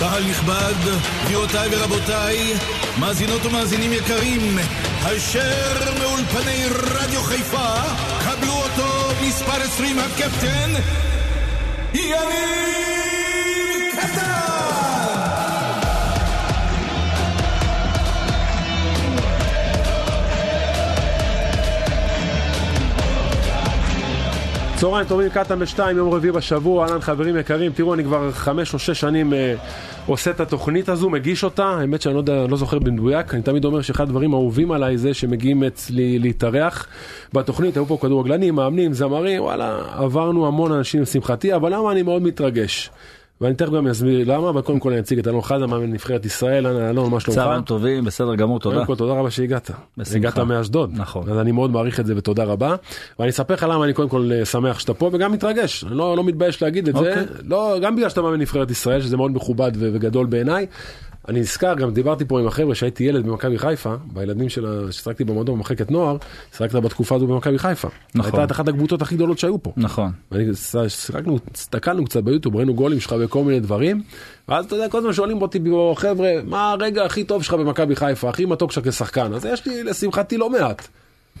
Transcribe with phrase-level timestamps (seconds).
[0.00, 0.74] קהל נכבד,
[1.24, 2.54] גבירותיי ורבותיי,
[2.98, 4.58] מאזינות ומאזינים יקרים,
[5.04, 7.72] הישר מאולפני רדיו חיפה,
[8.24, 10.70] קבלו אותו מספר 20 הקפטן,
[11.94, 12.89] יניב
[24.80, 28.78] צהריים טובים, קטן בשתיים, יום רביעי בשבוע, אהלן חברים יקרים, תראו אני כבר חמש או
[28.78, 29.54] שש שנים אה,
[30.06, 33.64] עושה את התוכנית הזו, מגיש אותה, האמת שאני לא, יודע, לא זוכר במדויק, אני תמיד
[33.64, 36.86] אומר שאחד הדברים האהובים עליי זה שמגיעים אצלי להתארח
[37.32, 42.22] בתוכנית, היו פה כדורגלנים, מאמנים, זמרים, וואלה, עברנו המון אנשים לשמחתי, אבל למה אני מאוד
[42.22, 42.90] מתרגש?
[43.40, 46.26] ואני תכף גם אסביר למה, אבל קודם כל אני אציג את אלון חזן, מאמן נבחרת
[46.26, 47.38] ישראל, אלון, מה שלומך?
[47.38, 48.74] צהריים טובים, בסדר גמור, תודה.
[48.74, 49.70] קודם כל תודה רבה שהגעת.
[49.96, 50.16] בשמחה.
[50.18, 50.90] הגעת מאשדוד.
[50.94, 51.28] נכון.
[51.30, 52.74] אז אני מאוד מעריך את זה ותודה רבה.
[53.18, 55.84] ואני אספר לך למה אני קודם כל אה, שמח שאתה פה וגם מתרגש.
[55.84, 57.00] אני לא, לא מתבייש להגיד את זה.
[57.00, 57.24] אוקיי.
[57.44, 60.66] לא, גם בגלל שאתה מאמן נבחרת ישראל, שזה מאוד מכובד וגדול בעיניי.
[61.30, 65.56] אני נזכר, גם דיברתי פה עם החבר'ה שהייתי ילד במכבי חיפה, בילדים של ששיחקתי במועדון
[65.56, 66.16] במחלקת נוער,
[66.56, 67.88] שיחקת בתקופה הזו במכבי חיפה.
[68.14, 68.40] נכון.
[68.40, 69.72] הייתה אחת הקבוצות הכי גדולות שהיו פה.
[69.76, 70.12] נכון.
[70.30, 70.44] ואני
[70.88, 74.02] שיחקנו, הסתכלנו קצת ביוטיוב, ראינו גולים שלך וכל מיני דברים,
[74.48, 75.58] ואז אתה יודע, כל הזמן שואלים אותי,
[75.96, 79.34] חבר'ה, מה הרגע הכי טוב שלך במכבי חיפה, הכי מתוק שלך כשחקן?
[79.34, 80.88] אז יש לי, לשמחתי, לא מעט.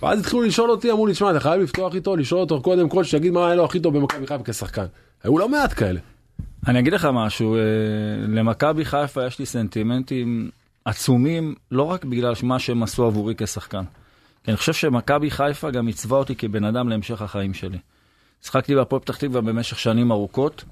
[0.02, 3.04] ואז התחילו לשאול אותי, אמרו לי, תשמע, אתה חייב לפתוח איתו, לשאול אותו קודם כל,
[3.04, 4.86] שיגיד מה היה לו הכי טוב במכבי חיפה כשחקן.
[5.24, 6.00] היו לא מעט כאלה.
[6.68, 7.60] אני אגיד לך משהו, אה,
[8.28, 10.50] למכבי חיפה יש לי סנטימנטים
[10.84, 13.82] עצומים, לא רק בגלל מה שהם עשו עבורי כשחקן.
[14.44, 17.78] כי אני חושב שמכבי חיפה גם עיצבה אותי כבן אדם להמשך החיים שלי.
[18.42, 20.64] שיחקתי בהפועל פתח תקווה במשך שנים ארוכות,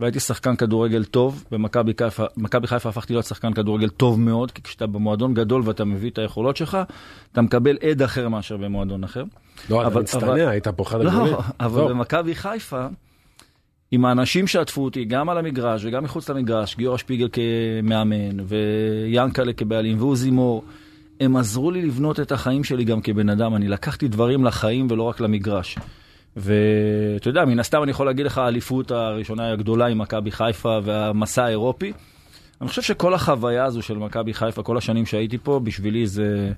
[0.00, 2.24] והייתי שחקן כדורגל טוב, במכבי חיפה,
[2.66, 6.56] חיפה הפכתי להיות שחקן כדורגל טוב מאוד, כי כשאתה במועדון גדול ואתה מביא את היכולות
[6.56, 6.78] שלך,
[7.32, 9.24] אתה מקבל עד אחר מאשר במועדון אחר.
[9.70, 11.32] לא, אתה אבל- מצטנע, אבל- היית פה אחד הגדולים.
[11.32, 11.88] לא, אבל לא.
[11.88, 12.86] במכבי חיפה,
[13.94, 20.00] עם האנשים שעטפו אותי, גם על המגרש וגם מחוץ למגרש, גיורא שפיגל כמאמן, ויאנקלה כבעלים,
[20.00, 20.64] ועוזי מור,
[21.20, 23.54] הם עזרו לי לבנות את החיים שלי גם כבן אדם.
[23.54, 25.78] אני לקחתי דברים לחיים ולא רק למגרש.
[26.36, 31.44] ואתה יודע, מן הסתם אני יכול להגיד לך, האליפות הראשונה הגדולה עם מכבי חיפה והמסע
[31.44, 31.92] האירופי.
[32.60, 36.52] אני חושב שכל החוויה הזו של מכבי חיפה, כל השנים שהייתי פה, בשבילי זה,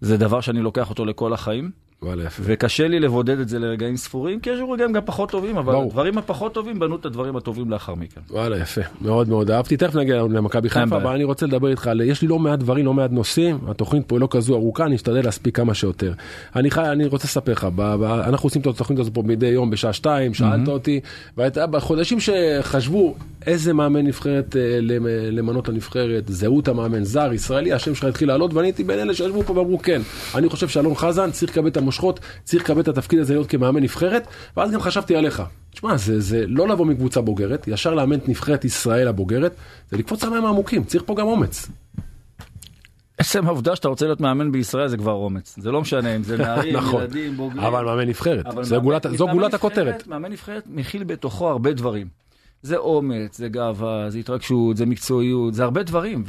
[0.00, 1.70] זה דבר שאני לוקח אותו לכל החיים.
[2.42, 5.84] וקשה לי לבודד את זה לרגעים ספורים, כי יש רגעים גם פחות טובים, אבל ברור.
[5.86, 8.20] הדברים הפחות טובים בנו את הדברים הטובים לאחר מכן.
[8.30, 10.96] וואלה יפה, מאוד מאוד אהבתי, תכף נגיע למכבי חיפה.
[10.96, 14.02] אבל אני רוצה לדבר איתך, על- יש לי לא מעט דברים, לא מעט נושאים, התוכנית
[14.06, 16.12] פה היא לא כזו ארוכה, אני אשתדל להספיק כמה שיותר.
[16.56, 19.46] אני חי, אני רוצה לספר לך, ב- ב- אנחנו עושים את התוכנית הזו פה מדי
[19.46, 21.00] יום בשעה שתיים, שאלת אותי,
[21.36, 23.14] והייתה בחודשים שחשבו
[23.46, 28.54] איזה מאמן נבחרת אה, למ- למנות לנבחרת, זהות המאמן, זר, ישראלי, השם שלך התחיל לעלות,
[28.54, 30.00] ואני הייתי בין אלה שישבו פה ואמרו כן,
[30.34, 33.82] אני חושב שאלון חזן צריך לקבל את המושכות, צריך לקבל את התפקיד הזה להיות כמאמן
[33.82, 35.42] נבחרת, ואז גם חשבתי עליך.
[35.70, 39.54] תשמע, זה, זה לא לבוא מקבוצה בוגרת, ישר לאמן את נבחרת ישראל הבוגרת,
[39.90, 41.68] זה לקפוץ למים העמוקים, צריך פה גם אומץ.
[43.18, 45.54] עצם העובדה שאתה רוצה להיות מאמן בישראל זה כבר אומץ.
[45.58, 47.02] זה לא משנה אם זה נערים, נכון.
[47.02, 47.60] ילדים, בוגרים.
[47.60, 50.06] אבל מאמן נבחרת, אבל מאמן- גולת, זו גולת הכותרת.
[50.06, 52.06] מאמן נבחרת מכיל בתוכו הרבה דברים.
[52.62, 56.24] זה אומץ, זה גאווה, זה התרגשות, זה מקצועיות, זה הרבה דברים.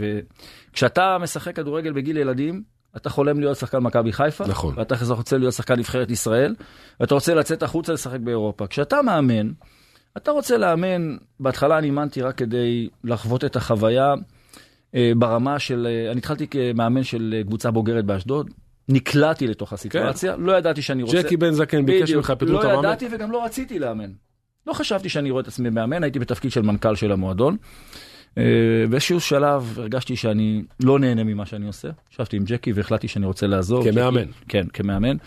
[0.72, 2.64] וכשאתה משחק כדורגל בגיל ילדים,
[2.98, 4.74] אתה חולם להיות שחקן מכבי חיפה, נכון.
[4.78, 6.56] ואתה רוצה להיות שחקן נבחרת ישראל,
[7.00, 8.68] ואתה רוצה לצאת החוצה לשחק באירופה.
[8.68, 9.52] כשאתה מאמן,
[10.18, 14.14] אתה רוצה לאמן, בהתחלה אני אימנתי רק כדי לחוות את החוויה
[14.96, 18.50] אה, ברמה של, אה, אני התחלתי כמאמן של אה, קבוצה בוגרת באשדוד,
[18.90, 21.22] נקלעתי לתוך הסיטואציה, לא ידעתי שאני רוצה...
[21.22, 22.12] ג'קי בן זקן ביקש.
[22.12, 22.80] ממך את לא המאמן.
[22.80, 24.12] ידעתי וגם לא רציתי לאמן.
[24.68, 27.58] לא חשבתי שאני רואה את עצמי מאמן, הייתי בתפקיד של מנכ"ל של המועדון.
[28.38, 28.44] אה,
[28.90, 31.90] באיזשהו שלב הרגשתי שאני לא נהנה ממה שאני עושה.
[32.12, 33.92] ישבתי עם ג'קי והחלטתי שאני רוצה לעזוב.
[33.92, 34.26] כמאמן.
[34.48, 35.18] כן, כמאמן.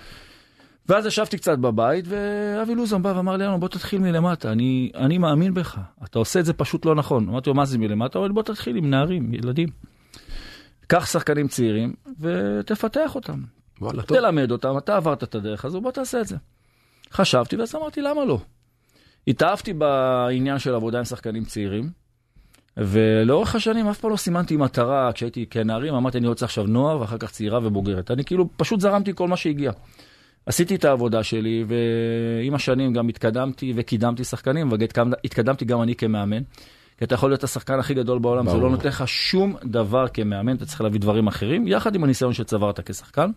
[0.88, 5.18] ואז ישבתי קצת בבית, ואבי לוזון בא ואמר לי, "אלון, בוא תתחיל מלמטה, אני, אני
[5.18, 7.28] מאמין בך, אתה עושה את זה פשוט לא נכון.
[7.28, 8.18] אמרתי לו, מה זה מלמטה?
[8.18, 9.68] הוא אומר לי, בוא תתחיל עם נערים, ילדים.
[10.86, 13.42] קח שחקנים צעירים ותפתח אותם.
[13.80, 14.18] וואלה, טוב.
[14.18, 16.36] תלמד אותם, אתה עברת את הדרך הזו, בוא תעשה את זה.
[17.12, 18.38] חשבתי ואז אמרתי, למה לא?
[19.28, 21.90] התאהבתי בעניין של עבודה עם שחקנים צעירים,
[22.76, 27.18] ולאורך השנים אף פעם לא סימנתי מטרה, כשהייתי כנערים, אמרתי, אני רוצה עכשיו נוער ואחר
[27.18, 28.10] כך צעירה ובוגרת.
[28.10, 29.72] אני כאילו פשוט זרמתי כל מה שהגיע.
[30.46, 36.42] עשיתי את העבודה שלי, ועם השנים גם התקדמתי וקידמתי שחקנים, והתקדמתי גם אני כמאמן.
[36.98, 38.62] כי אתה יכול להיות השחקן הכי גדול בעולם, זה ברור.
[38.64, 42.80] לא נותן לך שום דבר כמאמן, אתה צריך להביא דברים אחרים, יחד עם הניסיון שצברת
[42.90, 43.30] כשחקן.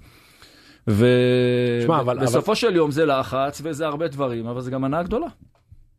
[1.86, 5.28] שמע, אבל- ובסופו של יום זה לחץ וזה הרבה דברים, אבל זה גם הנאה גדולה.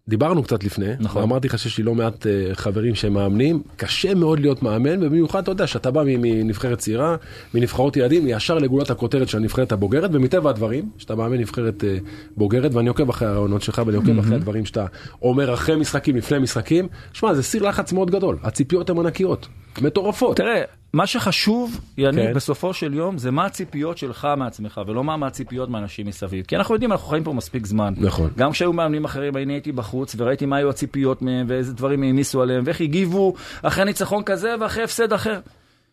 [0.09, 1.23] דיברנו קצת לפני, נכון.
[1.23, 5.43] ואמרתי לך שיש לי לא מעט אה, חברים שהם מאמנים, קשה מאוד להיות מאמן, ובמיוחד
[5.43, 7.17] אתה יודע שאתה בא מנבחרת צעירה,
[7.55, 11.99] מנבחרות ילדים, ישר לגולת הכותרת של הנבחרת הבוגרת, ומטבע הדברים, שאתה מאמן נבחרת אה,
[12.37, 14.87] בוגרת, ואני עוקב אחרי הרעיונות שלך, ואני עוקב אחרי הדברים שאתה
[15.23, 19.49] אומר אחרי משחקים, לפני משחקים, שמע, זה סיר לחץ מאוד גדול, הציפיות הן ענקיות,
[19.81, 20.37] מטורפות.
[20.37, 20.63] תראה,
[20.93, 22.35] מה שחשוב, יניב, כן.
[22.35, 26.45] בסופו של יום, זה מה הציפיות שלך מעצמך, ולא מה מהציפיות מאנשים מסביב.
[26.45, 27.95] כי אנחנו יודעים, אנחנו חיים פה מספיק זמן.
[27.97, 28.31] נכון.
[28.37, 32.43] גם כשהיו מאמנים אחרים, אני הייתי בחוץ, וראיתי מה היו הציפיות מהם, ואיזה דברים העמיסו
[32.43, 35.41] עליהם, ואיך הגיבו אחרי ניצחון כזה ואחרי הפסד אחר.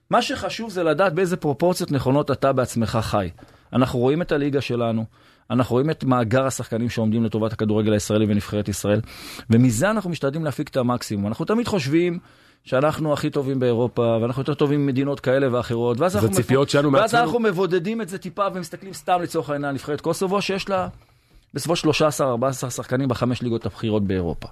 [0.10, 3.30] מה שחשוב זה לדעת באיזה פרופורציות נכונות אתה בעצמך חי.
[3.74, 5.06] אנחנו רואים את הליגה שלנו,
[5.50, 9.02] אנחנו רואים את מאגר השחקנים שעומדים לטובת הכדורגל הישראלי ונבחרת ישראל,
[9.50, 11.28] ומזה אנחנו משתדלים להפיק את המקסימום.
[11.28, 12.20] אנחנו תמיד חושבים
[12.66, 16.30] שאנחנו הכי טובים באירופה, ואנחנו יותר טובים ממדינות כאלה ואחרות, ואז, אנחנו,
[16.70, 17.24] שלנו ואז מעצמנו.
[17.24, 20.88] אנחנו מבודדים את זה טיפה ומסתכלים סתם לצורך העניין על נבחרת קוסובו, שיש לה
[21.54, 21.80] בסביבות
[22.20, 24.48] 13-14 שחקנים בחמש ליגות הבכירות באירופה.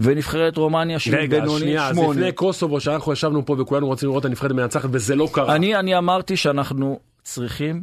[0.00, 2.20] ונבחרת רומניה שהיא רגע, בינונית, שנייה, אז שמונה.
[2.20, 5.54] לפני קוסובו, שאנחנו ישבנו פה וכולנו רצינו לראות את הנבחרת מנצחת, וזה לא קרה.
[5.54, 7.82] אני, אני אמרתי שאנחנו צריכים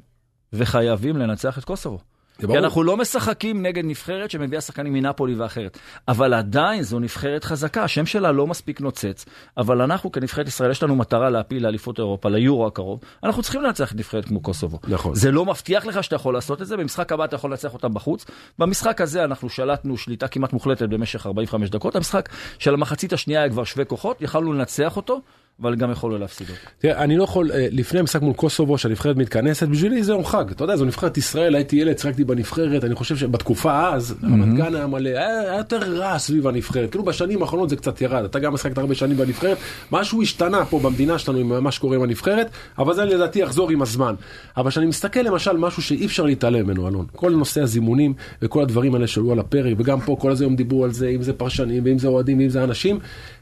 [0.53, 1.99] וחייבים לנצח את קוסובו.
[2.39, 2.57] כי.
[2.57, 5.77] אנחנו לא משחקים נגד נבחרת שמביאה שחקנים מנפולי ואחרת.
[6.07, 9.25] אבל עדיין זו נבחרת חזקה, השם שלה לא מספיק נוצץ,
[9.57, 13.93] אבל אנחנו כנבחרת ישראל, יש לנו מטרה להפיל לאליפות אירופה, ליורו הקרוב, אנחנו צריכים לנצח
[13.95, 14.79] נבחרת כמו קוסובו.
[14.87, 15.15] נכון.
[15.15, 17.93] זה לא מבטיח לך שאתה יכול לעשות את זה, במשחק הבא אתה יכול לנצח אותם
[17.93, 18.25] בחוץ.
[18.59, 22.29] במשחק הזה אנחנו שלטנו שליטה כמעט מוחלטת במשך 45 דקות, המשחק
[22.59, 25.21] של המחצית השנייה היה כבר שווה כוחות, יכלנו לנצח אותו,
[25.61, 26.59] אבל גם יכולנו להפסיד אותו.
[26.79, 30.51] תראה, אני לא יכול, אה, לפני המשחק מול קוסובו, שהנבחרת מתכנסת, בשבילי זה יום חג.
[30.51, 34.75] אתה יודע, זו נבחרת ישראל, הייתי ילד, שיחקתי בנבחרת, אני חושב שבתקופה אז, רמת גן
[34.75, 36.91] היה מלא, היה היה יותר רע סביב הנבחרת.
[36.91, 39.57] כאילו בשנים האחרונות זה קצת ירד, אתה גם משחקת הרבה שנים בנבחרת,
[39.91, 43.81] משהו השתנה פה במדינה שלנו עם מה שקורה עם הנבחרת, אבל זה לדעתי יחזור עם
[43.81, 44.15] הזמן.
[44.57, 48.95] אבל כשאני מסתכל למשל משהו שאי אפשר להתעלם ממנו, אלון, כל נושא הזימונים וכל הדברים
[48.95, 51.99] האלה שעלו על הפרק, וגם פה כל הזמן דיברו על זה, אם זה פרשנים, ואם
[51.99, 52.99] זה אוהדים, ואם זה אנשים,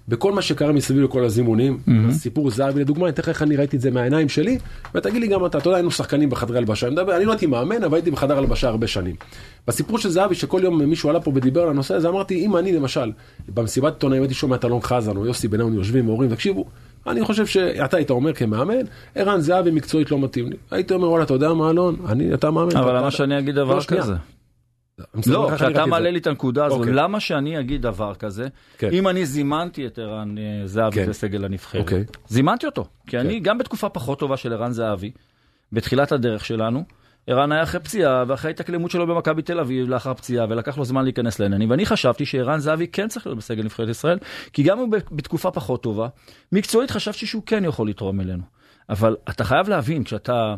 [0.07, 1.79] בכל מה שקרה מסביב לכל הזימונים,
[2.11, 4.57] סיפור זהבי לדוגמה, אני אתן לך איך אני ראיתי את זה מהעיניים שלי,
[4.95, 7.45] ותגיד לי גם אתה, אתה יודע, היינו שחקנים בחדרי הלבשה, אני מדבר, אני לא הייתי
[7.45, 9.15] מאמן, אבל הייתי בחדר הלבשה הרבה שנים.
[9.67, 12.71] בסיפור של זהבי, שכל יום מישהו עלה פה ודיבר על הנושא הזה, אמרתי, אם אני
[12.71, 13.11] למשל,
[13.53, 16.65] במסיבת עיתונאים הייתי שומע את אלון חזן או יוסי בניון יושבים ואומרים, תקשיבו,
[17.07, 18.85] אני חושב שאתה היית אומר כמאמן,
[19.15, 20.55] ערן זהבי מקצועית לא מתאים לי.
[20.71, 22.77] הייתי אומר, וואלה, אתה יודע מה אלון, אני, אתה מאמן.
[22.77, 23.81] אבל למה שאני אגיד דבר לא.
[23.81, 24.13] כזה?
[25.27, 26.11] לא, כשאתה מעלה.
[26.11, 26.93] לי את הנקודה הזו, אוקיי.
[26.93, 28.47] למה שאני אגיד דבר כזה,
[28.77, 28.89] כן.
[28.91, 31.09] אם אני זימנתי את ערן אה, זהבי כן.
[31.09, 31.81] לסגל הנבחרת?
[31.81, 32.03] אוקיי.
[32.27, 35.11] זימנתי אותו, כי אני גם בתקופה פחות טובה של ערן זהבי,
[35.71, 36.83] בתחילת הדרך שלנו,
[37.27, 41.03] ערן היה אחרי פציעה ואחרי התאקלמות שלו במכבי תל אביב לאחר פציעה ולקח לו זמן
[41.03, 44.17] להיכנס לעניינים ואני חשבתי שערן זהבי כן צריך להיות בסגל נבחרת ישראל
[44.53, 46.07] כי גם הוא בתקופה פחות טובה
[46.51, 48.43] מקצועית חשבתי שהוא כן יכול לתרום אלינו
[48.89, 50.55] אבל אתה חייב להבין כשאתה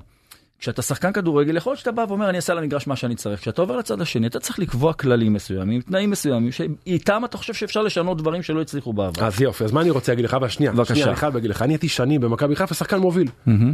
[0.59, 3.41] כשאתה שחקן כדורגל, יכול להיות שאתה בא ואומר, אני אעשה על המגרש מה שאני צריך.
[3.41, 7.81] כשאתה עובר לצד השני, אתה צריך לקבוע כללים מסוימים, תנאים מסוימים, שאיתם אתה חושב שאפשר
[7.81, 9.25] לשנות דברים שלא הצליחו בעבר.
[9.25, 10.33] אז יופי, אז מה אני רוצה להגיד לך?
[10.33, 10.71] אבל שנייה.
[10.83, 13.27] שנייה, אני חייב להגיד לך, אני הייתי שנים במכבי חיפה שחקן מוביל.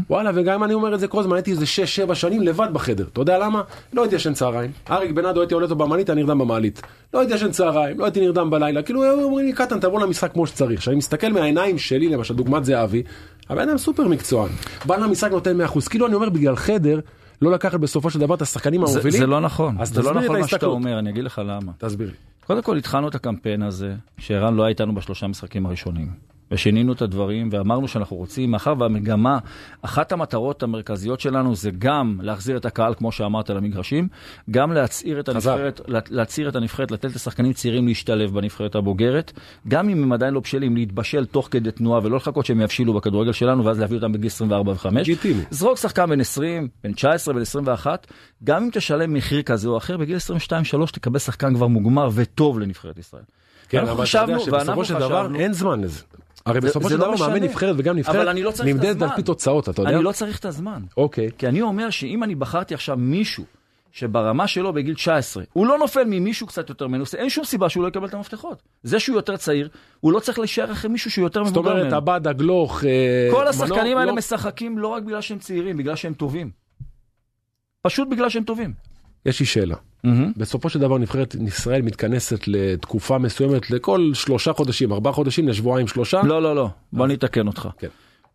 [0.09, 1.65] וואלה, וגם אם אני אומר את זה כל הזמן, הייתי איזה
[2.09, 3.05] 6-7 שנים לבד בחדר.
[3.13, 3.61] אתה יודע למה?
[3.93, 4.71] לא הייתי ישן צהריים.
[4.91, 6.81] אריק בנאדו הייתי עולה אותו במעלית, היה נרדם במעלית.
[7.13, 8.81] לא הייתי ישן צהריים, לא הייתי נרדם בלילה.
[8.81, 10.79] כאילו אומרים לי, קטן, תבוא למשחק כמו שצריך.
[10.79, 13.03] כשאני מסתכל מהעיניים שלי, למשל, דוגמת זהבי,
[13.51, 14.51] הבן אדם סופר מקצוען.
[14.85, 15.89] בא למשחק נותן 100%.
[15.89, 16.99] כאילו אני אומר, בגלל חדר,
[17.41, 19.19] לא לקחת בסופו של דבר את השחקנים המובילים.
[19.19, 20.65] זה לא נכון, אז זה לא נכון מה שאתה.
[20.65, 21.71] אומר, אני אגיד לך למה.
[21.77, 22.13] תסביר לי.
[22.45, 26.09] קודם כל התחלנו את הקמפיין הזה, שערן לא היה איתנו בשלושה משחקים הראשונים.
[26.51, 29.37] ושינינו את הדברים ואמרנו שאנחנו רוצים, מאחר והמגמה,
[29.81, 34.07] אחת המטרות המרכזיות שלנו זה גם להחזיר את הקהל, כמו שאמרת, למגרשים,
[34.51, 35.29] גם להצעיר את.
[35.29, 39.31] הנבחרת, לה- להצעיר את הנבחרת, לתת לשחקנים צעירים להשתלב בנבחרת הבוגרת,
[39.67, 43.31] גם אם הם עדיין לא בשלים, להתבשל תוך כדי תנועה ולא לחכות שהם יבשילו בכדורגל
[43.31, 44.87] שלנו ואז להביא אותם בגיל 24 ו-5.
[44.91, 45.41] לגיטימי.
[45.49, 48.07] זרוק שחקן בן 20, בן 19, בן 21,
[48.43, 52.97] גם אם תשלם מחיר כזה או אחר, בגיל 22-3 תקבל שחקן כבר מוגמר וטוב לנבחרת
[52.97, 53.23] ישראל.
[53.69, 56.01] כן, אבל אתה יודע שבסופו של דבר אין זמן לזה.
[56.45, 57.43] הרי בסופו של לא דבר מאמן.
[57.43, 58.33] נבחרת וגם נבחרת לא
[58.65, 59.01] נמדדת.
[59.01, 59.95] על פי תוצאות, אתה יודע?
[59.95, 60.81] אני לא צריך את הזמן.
[60.97, 61.29] אוקיי.
[61.37, 63.43] כי אני אומר שאם אני בחרתי עכשיו מישהו
[63.91, 67.83] שברמה שלו בגיל 19, הוא לא נופל ממישהו קצת יותר מנוסה, אין שום סיבה שהוא
[67.83, 68.61] לא יקבל את המפתחות.
[68.83, 69.69] זה שהוא יותר צעיר,
[69.99, 71.95] הוא לא צריך להישאר אחרי מישהו שהוא יותר זאת מבוגר אומרת, ממנו.
[71.95, 76.13] עבדה, גלוך, אה, כל השחקנים האלה לא- משחקים לא רק בגלל שהם צעירים, בגלל שהם
[76.13, 76.51] טובים.
[77.81, 78.73] פשוט בגלל שהם טובים.
[79.25, 79.75] יש לי שאלה.
[80.37, 86.21] בסופו של דבר נבחרת ישראל מתכנסת לתקופה מסוימת לכל שלושה חודשים, ארבעה חודשים, לשבועיים, שלושה.
[86.23, 87.67] לא, לא, לא, בוא אני אתקן אותך.
[87.77, 87.87] כן.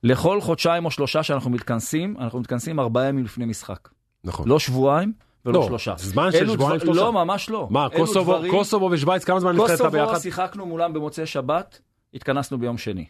[0.02, 3.88] לכל חודשיים או שלושה שאנחנו מתכנסים, אנחנו מתכנסים ארבעה ימים לפני משחק.
[4.24, 4.48] נכון.
[4.48, 5.12] לא שבועיים
[5.46, 5.94] ולא לא, שלושה.
[5.98, 7.00] זמן של שבועיים, שלושה.
[7.00, 7.68] לא, ממש לא.
[7.70, 10.18] מה, קוסובו, דברים- קוסובו ושוויץ, כמה זמן נבחרת קוסובו ביחד?
[10.18, 11.80] שיחקנו מולם במוצאי שבת,
[12.14, 13.04] התכנסנו ביום שני.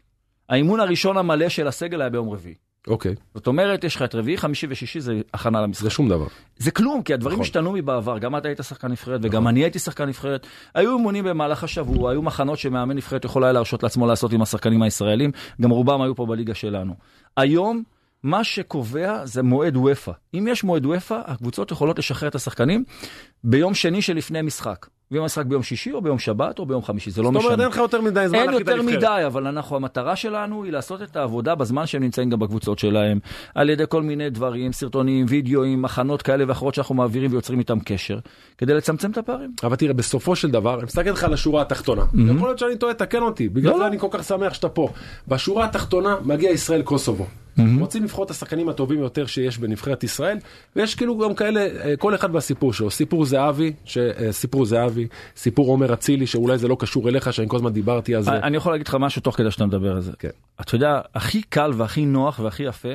[0.48, 2.54] האימון הראשון המלא של הסגל היה ביום רביעי.
[2.86, 5.82] אוקיי, זאת אומרת, יש לך את רביעי, חמישי ושישי, זה הכנה למשחק.
[5.82, 6.26] זה שום דבר.
[6.58, 7.42] זה כלום, כי הדברים נכון.
[7.42, 8.18] השתנו מבעבר.
[8.18, 10.46] גם אתה היית שחקן נבחרת וגם אני הייתי שחקן נבחרת.
[10.74, 14.82] היו אימונים במהלך השבוע, היו מחנות שמאמן נבחרת יכול היה להרשות לעצמו לעשות עם השחקנים
[14.82, 16.94] הישראלים, גם רובם היו פה בליגה שלנו.
[17.36, 17.82] היום,
[18.22, 20.12] מה שקובע זה מועד וופא.
[20.34, 22.84] אם יש מועד וופא, הקבוצות יכולות לשחרר את השחקנים
[23.44, 24.86] ביום שני שלפני משחק.
[25.10, 27.44] ואם המשחק ביום שישי או ביום שבת או ביום חמישי, זה לא זאת משנה.
[27.44, 28.82] אומרת, אין לך יותר מדי זמן אין יותר.
[28.82, 33.18] מדי, אבל אנחנו, המטרה שלנו היא לעשות את העבודה בזמן שהם נמצאים גם בקבוצות שלהם,
[33.54, 38.18] על ידי כל מיני דברים, סרטונים, וידאוים, מחנות כאלה ואחרות שאנחנו מעבירים ויוצרים איתם קשר,
[38.58, 39.52] כדי לצמצם את הפערים.
[39.62, 42.02] אבל תראה, בסופו של דבר, אני מסתכל לך על השורה התחתונה.
[42.34, 43.48] יכול להיות שאני טועה, תקן אותי.
[43.48, 43.88] בגלל לא, זה לא.
[43.88, 44.88] אני כל כך שמח שאתה פה.
[45.28, 47.26] בשורה התחתונה מגיע ישראל קוסובו.
[47.80, 50.38] רוצים לבחור את השחקנים הטובים יותר שיש בנבחרת ישראל,
[50.76, 52.90] ויש כאילו גם כאלה, אה, כל אחד והסיפור שלו.
[52.90, 57.48] סיפור זהבי, ש- אה, סיפור זהבי, סיפור עומר אצילי, שאולי זה לא קשור אליך, שאני
[57.48, 58.30] כל הזמן דיברתי על זה.
[58.30, 60.12] אני יכול להגיד לך משהו תוך כדי שאתה מדבר על זה.
[60.18, 60.28] כן.
[60.60, 62.88] אתה יודע, הכי קל והכי נוח והכי יפה,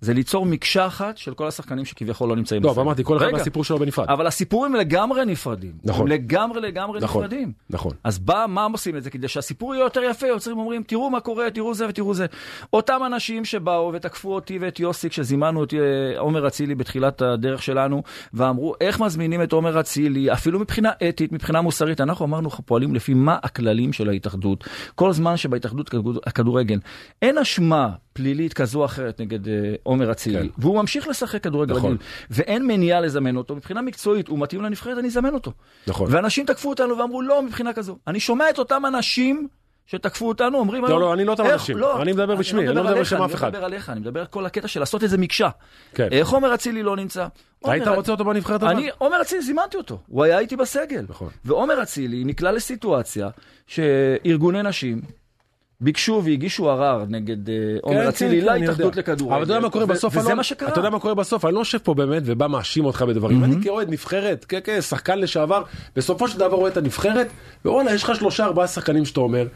[0.00, 2.70] זה ליצור מקשה אחת של כל השחקנים שכביכול לא נמצאים לא.
[2.70, 4.08] אבל אמרתי, כל אחד רגע, והסיפור שלו בנפרד.
[4.08, 5.72] אבל הסיפורים לגמרי נפרדים.
[5.84, 6.08] נכון.
[6.08, 7.52] לגמרי לגמרי נכון, נפרדים.
[7.70, 7.92] נכון.
[8.04, 9.10] אז בא, מה עושים את זה?
[9.10, 12.26] כדי שהסיפור יהיה יותר יפה, יוצרים אומרים, תראו מה קורה, תראו זה ותראו זה.
[12.72, 15.78] אותם אנשים שבאו ותקפו אותי ואת יוסי כשזימנו את אה,
[16.18, 18.02] עומר אצילי בתחילת הדרך שלנו,
[18.34, 23.14] ואמרו, איך מזמינים את עומר אצילי, אפילו מבחינה אתית, מבחינה מוסרית, אנחנו אמרנו, פועלים לפי
[23.14, 24.64] מה הכללים של ההתאחדות.
[24.94, 26.78] כל זמן שבהתאחדות כדור- הכדורגל
[27.22, 30.54] אין אשמה פלילית כזו או אחרת נגד אה, עומר אצילי, כן.
[30.58, 31.90] והוא ממשיך לשחק כדורגל נכון.
[31.90, 35.52] רגיל, ואין מניעה לזמן אותו, מבחינה מקצועית הוא מתאים לנבחרת, אני אזמן אותו.
[35.86, 36.08] נכון.
[36.10, 37.98] ואנשים תקפו אותנו ואמרו לא מבחינה כזו.
[38.06, 39.48] אני שומע את אותם אנשים
[39.86, 41.78] שתקפו אותנו אומרים לא, היום, לא, אני לא אותם אנשים.
[42.00, 43.46] אני מדבר בשמי, אני לא מדבר בשם אף אחד.
[43.46, 45.48] אני לא מדבר עליך, אני מדבר על כל הקטע של לעשות איזה מקשה.
[45.94, 46.08] כן.
[46.10, 47.26] איך עומר אצילי לא נמצא?
[47.64, 48.72] היית רוצה אותו בנבחרת הבאה?
[48.72, 51.04] אני, עומר אצילי, זימנתי אותו, הוא היה איתי בסגל.
[51.08, 51.28] נכון.
[51.44, 53.28] ועומר אצילי נקלע לסיטואציה
[53.66, 55.00] שארגוני נשים
[55.80, 59.12] ביקשו והגישו ערר נגד אה, עומר כן, אצילי כן, להתאחדות יודע.
[59.12, 59.34] לכדורגל.
[59.34, 60.16] אבל אתה יודע מה קורה בסוף?
[60.16, 60.36] וזה אלון?
[60.36, 60.68] מה שקרה.
[60.68, 61.44] אתה יודע מה קורה בסוף?
[61.44, 63.44] אני לא יושב פה באמת ובא מאשים אותך בדברים.
[63.44, 65.62] אני כאוהד נבחרת, כן, כן, שחקן לשעבר,
[65.96, 67.28] בסופו של דבר רואה את הנבחרת,
[67.64, 69.46] ווואלה, יש לך שלושה ארבעה שחקנים שאתה אומר,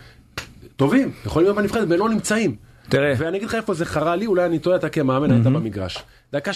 [0.76, 2.56] טובים, יכולים להיות בנבחרת ולא נמצאים.
[2.88, 3.12] תראה.
[3.16, 5.98] ואני אגיד לך איפה זה חרה לי, אולי אני טועה, אתה כמאמן היית במגרש.
[6.32, 6.54] דקה 60-70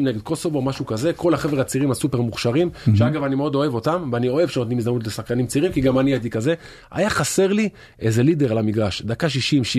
[0.00, 4.28] נגד קוסובו, משהו כזה, כל החבר'ה הצעירים הסופר מוכשרים, שאגב אני מאוד אוהב אותם, ואני
[4.28, 6.54] אוהב שנותנים הזדמנות לשחקנים צעירים, כי גם אני הייתי כזה.
[6.90, 7.68] היה חסר לי
[8.00, 9.30] איזה לידר על המגרש, דקה 60-70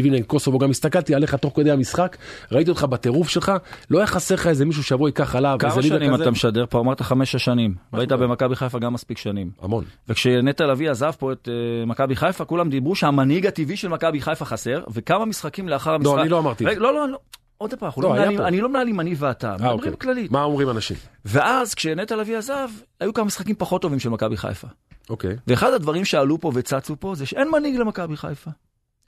[0.04, 2.18] נגד קוסובו, גם הסתכלתי עליך תוך כדי המשחק,
[2.51, 3.51] ראיתי אותך בטירוף שלך,
[3.89, 6.24] לא היה חסר לך איזה מישהו שיבוא ייקח עליו, איזה כמה לידר שנים כזה.
[6.24, 6.80] אתה משדר פה?
[6.80, 7.75] אמרת חמש-שש שנים.
[7.94, 9.50] והיית במכבי חיפה גם מספיק שנים.
[9.62, 9.84] המון.
[10.10, 14.46] וכשנטע לביא עזב פה את אה, מכבי חיפה, כולם דיברו שהמנהיג הטבעי של מכבי חיפה
[14.46, 16.20] חסר, וכמה משחקים לאחר המשחק...
[16.20, 16.84] אני לא אמרתי את רגע, זה.
[16.84, 17.18] לא, לא, לא.
[17.58, 18.42] עוד פעם, אנחנו לא, לא מנהלים.
[18.42, 19.98] אני לא מנהלים אני ואתה, אה, מדברים אוקיי.
[19.98, 20.32] כללית.
[20.32, 20.98] מה אומרים אנשים?
[21.26, 22.70] ואז כשנטע לביא עזב,
[23.00, 24.68] היו כמה משחקים פחות טובים של מכבי חיפה.
[25.10, 25.36] אוקיי.
[25.48, 28.52] ואחד הדברים שעלו פה וצצו פה זה שאין מנהיג למכבי חיפה.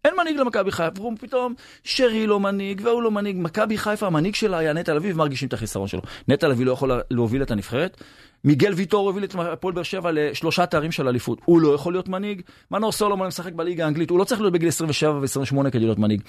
[0.06, 3.36] אין מנהיג למכבי חיפה, והוא פתאום שרי לא מנהיג והוא לא מנהיג.
[3.39, 6.01] מכבי חיפה, המנהיג שלה היה נטע לביא ומרגישים את החיסרון שלו.
[6.27, 8.01] נטע לביא לא יכול להוביל את הנבחרת.
[8.44, 11.41] מיגל ויטור הוביל את הפועל באר שבע לשלושה תארים של אליפות.
[11.46, 12.41] הוא לא יכול להיות מנהיג.
[12.72, 16.22] מנור סולומון משחק בליגה האנגלית, הוא לא צריך להיות בגיל 27 ו-28 כדי להיות מנהיג.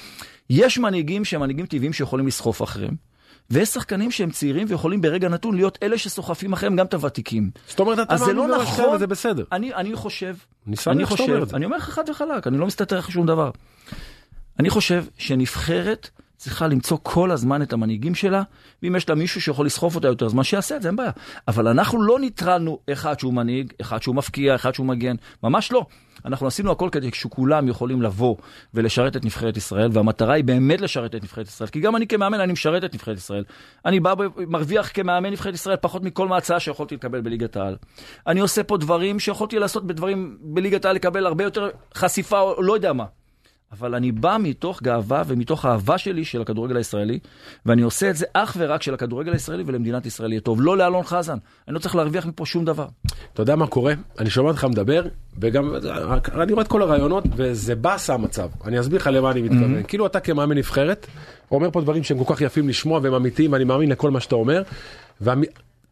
[0.51, 2.95] יש מנהיגים שהם מנהיגים טבעיים שיכולים לסחוף אחריהם.
[3.51, 7.51] ויש שחקנים שהם צעירים ויכולים ברגע נתון להיות אלה שסוחפים אחריהם גם את הוותיקים.
[7.69, 8.95] זאת אומרת, אתה לא מאמין אומר, נכון.
[8.95, 9.45] וזה בסדר.
[9.53, 10.37] אני, אני חושב,
[10.87, 11.55] אני חושב.
[11.55, 13.51] אני אומר לך חד וחלק, אני לא מסתתר אחרי שום דבר.
[14.59, 18.43] אני חושב שנבחרת צריכה למצוא כל הזמן את המנהיגים שלה,
[18.83, 21.11] ואם יש לה מישהו שיכול לסחוף אותה יותר זמן, שיעשה את זה, אין בעיה.
[21.49, 25.87] אבל אנחנו לא ניטרלנו אחד שהוא מנהיג, אחד שהוא מפקיע, אחד שהוא מגן, ממש לא.
[26.25, 28.37] אנחנו עשינו הכל כדי שכולם יכולים לבוא
[28.75, 32.41] ולשרת את נבחרת ישראל, והמטרה היא באמת לשרת את נבחרת ישראל, כי גם אני כמאמן,
[32.41, 33.45] אני משרת את נבחרת ישראל.
[33.85, 37.77] אני בא, ב- מרוויח כמאמן נבחרת ישראל פחות מכל מההצעה שיכולתי לקבל בליגת העל.
[38.27, 42.73] אני עושה פה דברים שיכולתי לעשות בדברים בליגת העל, לקבל הרבה יותר חשיפה או לא
[42.73, 43.05] יודע מה.
[43.73, 47.19] אבל אני בא מתוך גאווה ומתוך אהבה שלי של הכדורגל הישראלי,
[47.67, 51.03] ואני עושה את זה אך ורק של הכדורגל הישראלי ולמדינת ישראל יהיה טוב, לא לאלון
[51.03, 51.37] חזן.
[51.69, 52.87] אני לא צריך להרוויח מפה שום דבר.
[53.33, 53.95] אתה יודע מה קורה?
[54.19, 55.03] אני שומע אותך מדבר,
[55.39, 55.75] וגם
[56.35, 58.49] אני רואה את כל הרעיונות, וזה באסה המצב.
[58.65, 59.83] אני אסביר לך למה אני מתכוון.
[59.83, 61.07] כאילו אתה כמאמן נבחרת,
[61.51, 64.35] אומר פה דברים שהם כל כך יפים לשמוע והם אמיתיים, ואני מאמין לכל מה שאתה
[64.35, 64.63] אומר.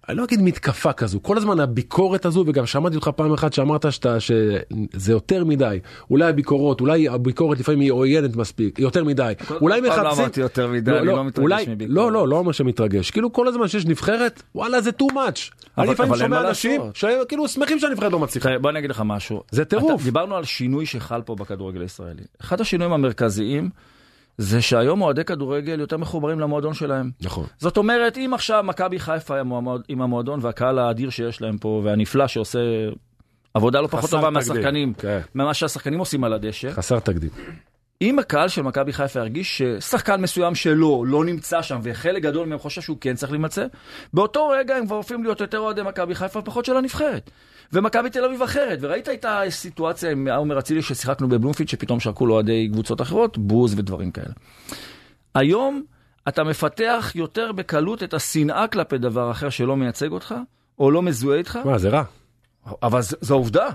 [0.08, 3.92] אני לא אגיד מתקפה כזו, כל הזמן הביקורת הזו, וגם שמעתי אותך פעם אחת שאמרת
[3.92, 5.78] שאתה, שזה יותר מדי,
[6.10, 10.68] אולי הביקורות, אולי הביקורת לפעמים היא עוינת מספיק, יותר מדי, אולי לא מחפשים, אמרתי יותר
[10.68, 11.96] מדי, אני לא מתרגש אולי- מביקורת.
[11.96, 15.90] לא, לא, לא אומר שמתרגש, כאילו כל הזמן שיש נבחרת, וואלה זה too much, אני
[15.90, 16.80] לפעמים שומע אנשים.
[16.94, 19.42] שכאילו שמחים שהנבחרת לא מצליחה, בוא אני אגיד לך משהו.
[19.50, 20.02] זה טירוף.
[20.04, 22.22] דיברנו על שינוי שחל פה בכדורגל הישראלי.
[22.40, 23.70] אחד השינויים המרכזיים
[24.38, 27.11] זה שהיום אוהדי כדורגל יותר מחוברים למועדון שלהם.
[27.21, 27.47] נכון.
[27.59, 31.81] זאת אומרת, אם עכשיו מכבי חיפה עם המועד- עם המועדון והקהל האדיר שיש להם פה,
[31.85, 32.59] והנפלא שעושה
[33.55, 35.21] עבודה לא פחות טובה תקדים, מהשחקנים, כן.
[35.35, 37.31] ממה שהשחקנים עושים על הדשא, חסר תקדים.
[38.02, 42.58] אם הקהל של מכבי חיפה ירגיש ששחקן מסוים שלו לא נמצא שם, וחלק גדול מהם
[42.58, 43.66] חושב שהוא כן צריך להימצא,
[44.14, 47.30] באותו רגע הם כבר הופכים להיות יותר אוהדי מכבי חיפה ופחות של הנבחרת.
[47.72, 52.34] ומכבי תל אביב אחרת, וראית את הסיטואציה עם עומר אצילי ששיחקנו בבלומפיד, שפתאום שרקו לו
[52.34, 54.32] אוהדי קבוצות אחרות, בוז ודברים כאלה.
[55.34, 55.82] היום
[56.28, 60.34] אתה מפתח יותר בקלות את השנאה כלפי דבר אחר שלא מייצג אותך,
[60.78, 61.58] או לא מזוהה איתך.
[61.64, 62.02] מה, זה רע.
[62.82, 63.68] אבל זו עובדה.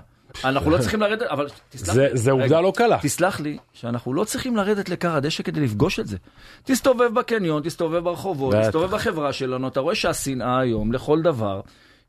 [0.45, 2.17] אנחנו לא צריכים לרדת, אבל תסלח לי.
[2.17, 2.97] זה עובדה לא קלה.
[3.01, 6.17] תסלח לי, שאנחנו לא צריכים לרדת לכר הדשא כדי לפגוש את זה.
[6.63, 8.55] תסתובב בקניון, תסתובב ברחובות.
[8.55, 11.61] תסתובב בחברה שלנו, אתה רואה שהשנאה היום לכל דבר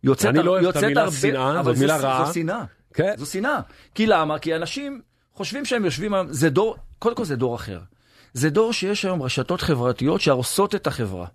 [0.05, 2.25] יוצאת אני לא אוהב את המילה הרבה- שנאה, זו מילה רעה.
[2.27, 2.65] זו שנאה.
[2.95, 3.13] כן.
[3.17, 3.61] זו שנאה.
[3.95, 4.39] כי למה?
[4.39, 5.01] כי אנשים
[5.35, 7.79] חושבים שהם יושבים היום, זה דור, קודם כל זה דור אחר.
[8.33, 11.27] זה דור שיש היום רשתות חברתיות שהורסות את החברה,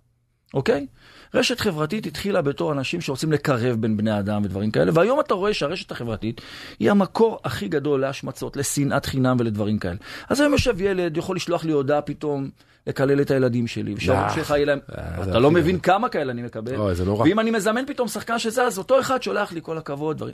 [0.54, 0.88] אוקיי?
[1.34, 5.54] רשת חברתית התחילה בתור אנשים שרוצים לקרב בין בני אדם ודברים כאלה, והיום אתה רואה
[5.54, 6.42] שהרשת החברתית
[6.80, 9.96] היא המקור הכי גדול להשמצות, לשנאת חינם ולדברים כאלה.
[10.30, 12.50] אז היום יושב ילד, יכול לשלוח לי הודעה פתאום
[12.88, 14.80] לקלל את הילדים שלי, ושההורים שלך יהיה להם...
[14.98, 16.76] אה, אתה לא מבין כמה כאלה אני מקבל.
[16.76, 17.24] אוי, זה נורא.
[17.24, 20.34] ואם אני מזמן פתאום שחקן שזה, אז אותו אחד שולח לי כל הכבוד, דברים.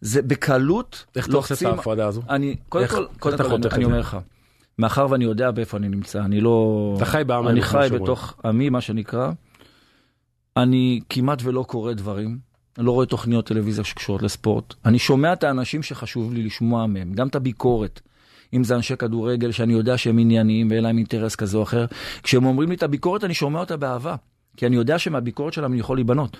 [0.00, 2.22] זה בקלות איך אתה עושה את ההפרדה הזו?
[2.30, 3.84] אני, קודם כל, קודם כל, אני?
[3.84, 4.16] אומר לך,
[4.78, 6.94] מאחר ואני יודע באיפה אני נמצא, אני לא...
[6.96, 7.88] אתה חי בעמנו, אני חי.
[7.92, 9.30] בתוך עמי, מה שנקרא.
[10.56, 12.38] אני כמעט ולא קורא דברים,
[12.78, 14.74] אני לא רואה תוכניות טלוויזיה שקשורות לספורט.
[14.84, 18.00] אני שומע את האנשים שחשוב לי לשמוע מהם, גם את הביקורת.
[18.54, 21.86] אם זה אנשי כדורגל שאני יודע שהם ענייניים ואין להם אינטרס כזה או אחר.
[22.22, 24.14] כשהם אומרים לי את הביקורת, אני שומע אותה באהבה.
[24.56, 26.36] כי אני יודע שמהביקורת שלהם אני יכול להיבנות.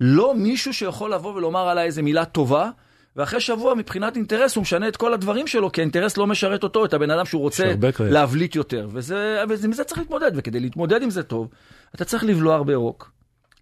[0.00, 2.70] לא מישהו שיכול לבוא ולומר עליי איזה מילה טובה,
[3.16, 6.84] ואחרי שבוע מבחינת אינטרס הוא משנה את כל הדברים שלו, כי האינטרס לא משרת אותו,
[6.84, 7.64] את הבן אדם שהוא רוצה.
[8.10, 8.88] להבליט יותר.
[8.92, 11.48] וזה, וזה, מזה צריך להתמודד, וכדי להתמודד עם זה טוב,
[11.94, 13.10] אתה צריך לבלוע הרבה רוק,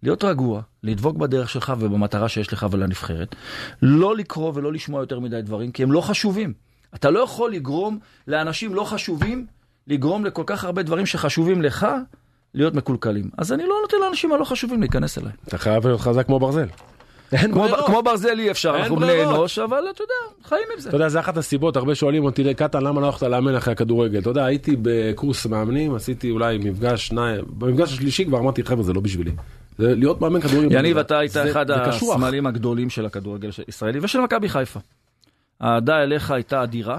[0.03, 3.35] להיות רגוע, לדבוק בדרך שלך ובמטרה שיש לך ולנבחרת,
[3.83, 6.53] לא לקרוא ולא לשמוע יותר מדי דברים, כי הם לא חשובים.
[6.95, 9.47] אתה לא יכול לגרום לאנשים לא חשובים,
[9.87, 11.87] לגרום לכל כך הרבה דברים שחשובים לך,
[12.55, 13.31] להיות מקולקלים.
[13.39, 15.33] אז אני לא נותן לאנשים הלא חשובים להיכנס אליי.
[15.49, 16.67] אתה חייב להיות חזק כמו ברזל.
[17.53, 17.67] כמו.
[17.87, 19.25] כמו ברזל אי אפשר, אנחנו בני.
[19.25, 20.89] אנוש, אבל אתה יודע, חיים עם זה.
[20.89, 24.19] אתה יודע, זה אחת הסיבות, הרבה שואלים אותי, קטן, למה לא הלכת לאמן אחרי הכדורגל?
[24.19, 28.93] אתה יודע, הייתי בקורס מאמנים, עשיתי אולי מפגש, שניים, במפגש השלישי כבר אמרתי, חבר'ה, זה
[28.93, 29.33] לא בשבילי.
[29.83, 30.79] זה להיות מאמן כדורגל.
[30.79, 31.71] יניב, אתה היית אחד.
[31.71, 34.81] הסמלים הגדולים של הכדורגל הישראלי ושל מכבי חיפה.
[35.61, 36.99] האהדה אליך הייתה אדירה,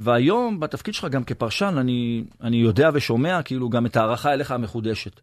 [0.00, 5.20] והיום בתפקיד שלך גם כפרשן, אני, אני יודע ושומע כאילו גם את ההערכה אליך המחודשת.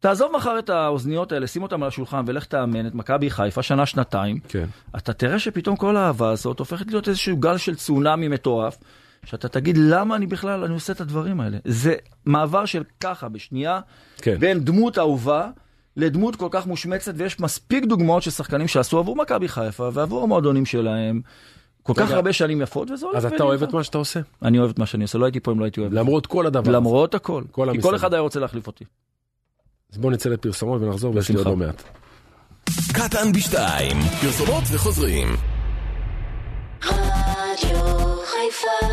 [0.00, 4.40] תעזוב מחר את האוזניות האלה, שים אותם על השולחן ולך תאמן את מכבי חיפה שנה-שנתיים.
[4.48, 4.64] כן.
[4.96, 8.76] אתה תראה שפתאום כל האהבה הזאת הופכת להיות איזשהו גל של צונאמי מטורף,
[9.24, 11.58] שאתה תגיד למה אני בכלל, אני עושה את הדברים האלה.
[11.64, 11.94] זה
[12.26, 13.80] מעבר של ככה, בשנייה,
[14.22, 14.36] כן.
[14.38, 15.50] בין דמות אהובה
[15.96, 20.66] לדמות כל כך מושמצת, ויש מספיק דוגמאות של שחקנים שעשו עבור מכבי חיפה ועבור המועדונים
[20.66, 21.20] שלהם.
[21.82, 22.10] כל כך.
[22.10, 23.42] הרבה שנים יפות, וזה הולך אז אתה.
[23.42, 24.20] אוהב את מה שאתה עושה?
[24.42, 25.92] אני אוהב את מה שאני עושה, לא הייתי פה אם לא הייתי אוהב.
[25.92, 26.70] למרות כל הדבר הזה.
[26.70, 27.42] למרות הכל.
[27.72, 27.96] כי כל.
[27.96, 28.84] אחד היה רוצה להחליף אותי.
[29.92, 31.46] אז בוא נצא לפרסומות ונחזור, ויש לי עוד.
[31.46, 31.82] לא מעט.
[32.92, 35.28] קטן בשתיים, פרסומות וחוזרים.
[36.84, 38.86] רדיו חיפה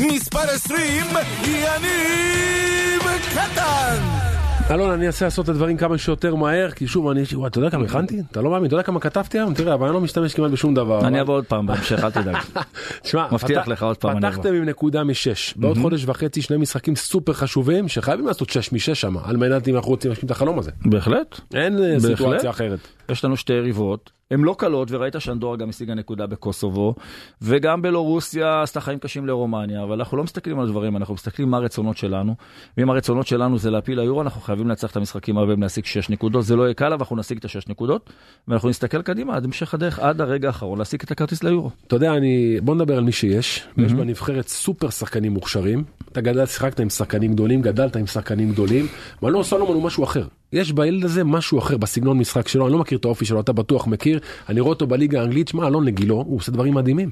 [0.00, 1.06] מספר 20,
[1.44, 4.30] יניב קטן!
[4.70, 7.70] אלון, אני אנסה לעשות את הדברים כמה שיותר מהר, כי שוב, אני, וואי, אתה יודע
[7.70, 8.20] כמה הכנתי?
[8.30, 9.54] אתה לא מאמין, אתה יודע כמה כתבתי היום?
[9.54, 11.06] תראה, אבל אני לא משתמש כמעט בשום דבר.
[11.06, 12.36] אני אבוא עוד פעם בהמשך, אל תדאג.
[13.02, 15.54] תשמע, מבטיח לך עוד פעם, אני פתחתם עם נקודה משש.
[15.56, 19.76] בעוד חודש וחצי שני משחקים סופר חשובים, שחייבים לעשות שש משש שם, על מנת אם
[19.76, 20.70] אנחנו רוצים להשלים את החלום הזה.
[20.84, 21.40] בהחלט.
[21.54, 22.00] אין אה.
[22.00, 22.78] סיטואציה אחרת.
[23.10, 26.94] יש לנו שתי יריבות, הן לא קלות, וראית שאנדורה גם השיגה נקודה בקוסובו,
[27.42, 31.56] וגם בלורוסיה עשתה חיים קשים לרומניה, אבל אנחנו לא מסתכלים על הדברים, אנחנו מסתכלים מה
[31.56, 32.34] הרצונות שלנו,
[32.76, 36.44] ואם הרצונות שלנו זה להפיל ליורו, אנחנו חייבים לנצח את המשחקים הרבה ולהשיג שש נקודות,
[36.44, 38.10] זה לא יהיה קל, אבל אנחנו נשיג את השש נקודות,
[38.48, 41.70] ואנחנו נסתכל קדימה עד המשך הדרך, עד הרגע האחרון, להשיג את הכרטיס ליורו.
[41.86, 42.60] אתה יודע, אני...
[42.62, 43.64] בוא נדבר על מי שיש.
[43.76, 45.84] יש בנבחרת סופר שחקנים מוכשרים.
[46.12, 48.86] אתה גדל, שיחקת עם שחקנים גדולים, גדלת עם שחקנים גדולים.
[49.22, 50.26] מנור סולומון הוא משהו אחר.
[50.52, 53.52] יש בילד הזה משהו אחר בסגנון משחק שלו, אני לא מכיר את האופי שלו, אתה
[53.52, 54.20] בטוח מכיר.
[54.48, 57.10] אני רואה אותו בליגה האנגלית, שמע, אלון לגילו, הוא עושה דברים מדהימים.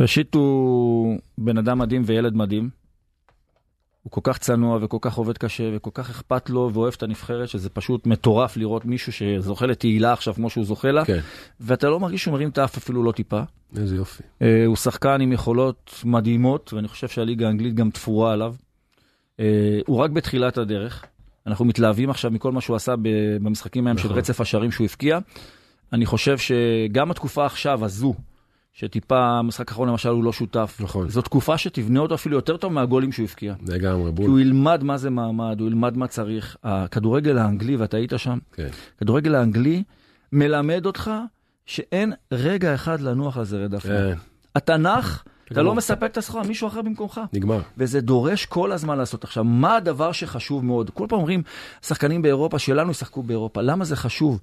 [0.00, 2.70] ראשית הוא בן אדם מדהים וילד מדהים.
[4.02, 7.48] הוא כל כך צנוע וכל כך עובד קשה וכל כך אכפת לו ואוהב את הנבחרת
[7.48, 11.18] שזה פשוט מטורף לראות מישהו שזוכה לתהילה עכשיו כמו שהוא זוכה לה כן.
[11.60, 13.40] ואתה לא מרגיש שהוא מרים את האף אפילו לא טיפה.
[13.76, 14.22] איזה יופי.
[14.42, 18.54] אה, הוא שחקן עם יכולות מדהימות ואני חושב שהליגה האנגלית גם תפורה עליו.
[19.40, 21.04] אה, הוא רק בתחילת הדרך.
[21.46, 22.94] אנחנו מתלהבים עכשיו מכל מה שהוא עשה
[23.40, 24.18] במשחקים ההם של נכון.
[24.18, 25.18] רצף השערים שהוא הבקיע.
[25.92, 28.14] אני חושב שגם התקופה עכשיו הזו,
[28.72, 31.08] שטיפה המשחק האחרון למשל הוא לא שותף, נכון.
[31.08, 33.54] זו תקופה שתבנה אותו אפילו יותר טוב מהגולים שהוא הבקיע.
[33.68, 34.30] לגמרי, כי בול.
[34.30, 36.56] הוא ילמד מה זה מעמד, הוא ילמד מה צריך.
[36.64, 38.68] הכדורגל האנגלי, ואתה היית שם, כן.
[38.96, 39.82] הכדורגל האנגלי
[40.32, 41.10] מלמד אותך
[41.66, 44.14] שאין רגע אחד לנוח על זרי דפנה.
[44.66, 45.62] כן, נח, אתה.
[45.62, 47.20] לא מספק את הסחורה, מישהו אחר במקומך.
[47.32, 47.60] נגמר.
[47.78, 49.24] וזה דורש כל הזמן לעשות.
[49.24, 50.90] עכשיו, מה הדבר שחשוב מאוד?
[50.90, 51.42] כל פעם אומרים,
[51.82, 53.62] שחקנים באירופה, שלנו ישחקו באירופה.
[53.62, 54.40] למה זה חשוב?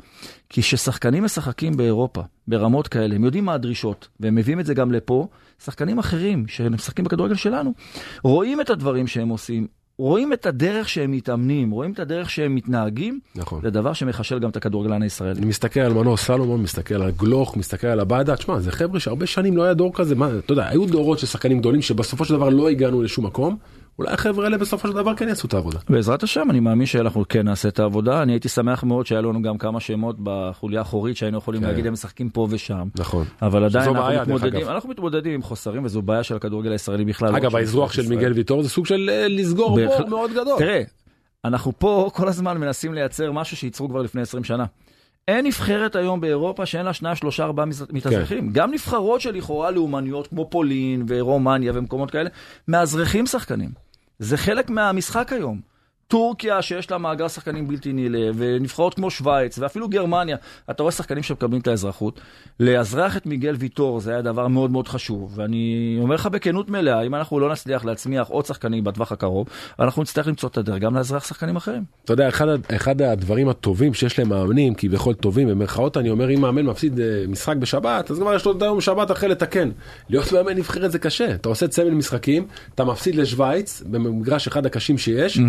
[0.49, 4.91] כי כששחקנים משחקים באירופה, ברמות כאלה, הם יודעים מה הדרישות, והם מביאים את זה גם
[4.91, 5.27] לפה,
[5.63, 7.73] שחקנים אחרים שמשחקים בכדורגל שלנו,
[8.23, 13.19] רואים את הדברים שהם עושים, רואים את הדרך שהם מתאמנים, רואים את הדרך שהם מתנהגים,
[13.35, 13.61] נכון.
[13.61, 15.39] זה דבר שמחשל גם את הכדורגלן הישראלי.
[15.39, 19.25] אני מסתכל על מנור סלומון, מסתכל על גלוך, מסתכל על עבאדה, תשמע, זה חבר'ה שהרבה
[19.25, 22.33] שנים לא היה דור כזה, מה, אתה יודע, היו דורות של שחקנים גדולים שבסופו של
[22.33, 23.57] דבר לא הגענו לשום מקום,
[23.99, 25.79] אולי החבר'ה האלה בסופו של דבר כן יעשו את העבודה.
[25.89, 28.21] בעזרת השם, אני מאמין שאנחנו כן נעשה את העבודה.
[28.23, 31.67] אני הייתי שמח מאוד שהיה לנו גם כמה שמות בחוליה האחורית שהיינו יכולים כן.
[31.67, 32.87] להגיד הם משחקים פה ושם.
[32.99, 33.25] נכון.
[33.41, 34.67] אבל עדיין אנחנו בעיה, מתמודדים.
[34.67, 37.31] אנחנו מתמודדים עם חוסרים וזו בעיה של הכדורגל הישראלי בכלל.
[37.31, 38.09] לא אגב, האזרוח של.
[38.09, 39.99] מיגל ויטור זה סוג של אה, לסגור בהחלט.
[39.99, 40.55] בור מאוד גדול.
[40.57, 40.81] תראה,
[41.45, 44.65] אנחנו פה כל הזמן מנסים לייצר משהו שייצרו כבר לפני 20 שנה.
[45.27, 48.49] אין נבחרת היום באירופה שאין לה שניים, שלושה, ארבעה מז- מתאזרחים.
[48.53, 52.29] גם נבחרות שלכאורה לאומניות כמו פולין ורומניה ומקומות כאלה,
[52.67, 53.82] מאזרחים שחקנים.
[54.19, 55.72] זה חלק מהמשחק היום.
[56.07, 60.37] טורקיה שיש לה מאגר שחקנים בלתי נלאה, ונבחרות כמו שווייץ, ואפילו גרמניה,
[60.71, 62.21] אתה רואה שחקנים שמקבלים את האזרחות.
[62.59, 67.01] לאזרח את מיגל ויטור זה היה דבר מאוד מאוד חשוב, ואני אומר לך בכנות מלאה,
[67.01, 69.47] אם אנחנו לא נצליח להצמיח עוד שחקנים בטווח הקרוב,
[69.79, 71.83] אנחנו נצטרך למצוא את הדרך גם לאזרח שחקנים אחרים.
[72.05, 76.41] אתה יודע, אחד, אחד הדברים הטובים שיש להם מאמנים, כביכול טובים, במרכאות אני אומר, אם
[76.41, 79.69] מאמן מפסיד אה, משחק בשבת, אז כבר יש לו את היום שבת אחרי לתקן.
[80.09, 84.97] להיות מאמן נבחרת זה קשה, אתה עושה צמד משחקים, אתה מפסיד לשוויץ, במגרש אחד הקשים
[84.97, 85.39] שיש,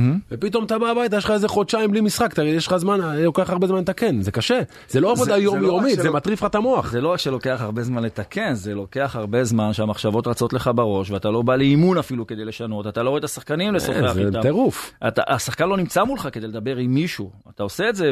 [0.44, 3.24] ופתאום אתה בא הביתה, יש לך איזה חודשיים בלי משחק, אתה, יש לך זמן, אה,
[3.24, 4.60] לוקח הרבה זמן לתקן, זה קשה.
[4.88, 6.90] זה לא עבודה זה לא יומיומית, זה שלא- מטריף לך את המוח.
[6.90, 11.10] זה לא רק שלוקח הרבה זמן לתקן, זה לוקח הרבה זמן שהמחשבות רצות לך בראש,
[11.10, 14.20] ואתה לא בא לאימון אפילו כדי לשנות, אתה לא רואה את השחקנים לשוחח אה, זה
[14.20, 14.42] איתם.
[14.42, 14.92] טירוף.
[15.08, 17.30] אתה, השחקן לא נמצא מולך כדי לדבר עם מישהו.
[17.54, 18.10] אתה עושה את זה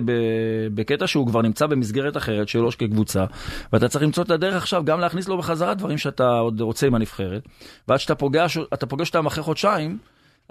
[0.75, 3.25] בקטע שהוא כבר נמצא במסגרת אחרת שלו כקבוצה,
[3.73, 6.95] ואתה צריך למצוא את הדרך עכשיו גם להכניס לו בחזרה דברים שאתה עוד רוצה עם
[6.95, 7.42] הנבחרת.
[7.88, 9.99] ועד שאתה פוגש, אתה פוגש אותם אחרי חודשיים,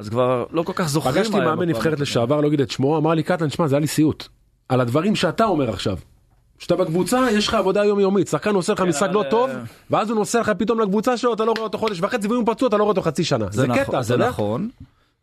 [0.02, 1.16] אז כבר לא כל כך זוכרים.
[1.16, 2.00] פגשתי מאמן נבחרת.
[2.00, 4.28] לשעבר, לא אגיד את שמו, אמר לי קטן, שמע, זה היה לי סיוט.
[4.70, 5.98] על הדברים שאתה אומר עכשיו.
[6.58, 10.10] כשאתה בקבוצה, יש לך עבודה יומיומית, שחקן עושה לך משחק אבל, לא טוב, אה, ואז
[10.10, 12.68] הוא נוסע לך פתאום לקבוצה שלו, אתה לא רואה אותו חודש וחצי, ואם הוא פצוע,
[12.68, 13.46] אתה לא רואה אותו חצי שנה.
[13.52, 14.18] זה נכון, קטע, אתה זה?
[14.18, 14.70] נכון,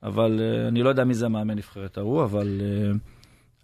[0.03, 2.97] אבל uh, אני לא יודע מי זה המאמן נבחרת ההוא, אבל uh,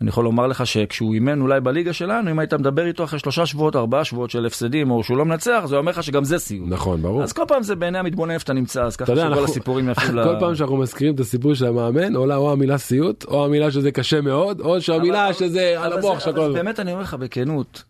[0.01, 3.47] אני יכול לומר לך שכשהוא אימן אולי בליגה שלנו, אם היית מדבר איתו אחרי שלושה
[3.47, 6.69] שבועות, ארבעה שבועות של הפסדים, או שהוא לא מנצח, זה אומר לך שגם זה סיום.
[6.73, 7.23] נכון, ברור.
[7.23, 10.15] אז כל פעם זה בעיני המתבונן איפה אתה נמצא, אז ככה שכל אנחנו- הסיפורים יפים
[10.19, 10.25] ל...
[10.25, 13.91] כל פעם שאנחנו מזכירים את הסיפור של המאמן, עולה או המילה סיוט, או המילה שזה
[13.93, 16.53] קשה מאוד, או שהמילה אבל- שזה אבל על המוח של אבל כל...
[16.53, 17.83] באמת אני אומר לך בכנות,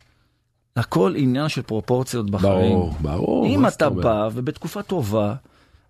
[0.77, 2.73] הכל עניין של פרופורציות בחיים.
[2.73, 3.47] ברור, ברור.
[3.47, 3.91] אם אתה?
[3.91, 5.35] בא ובתקופה טובה,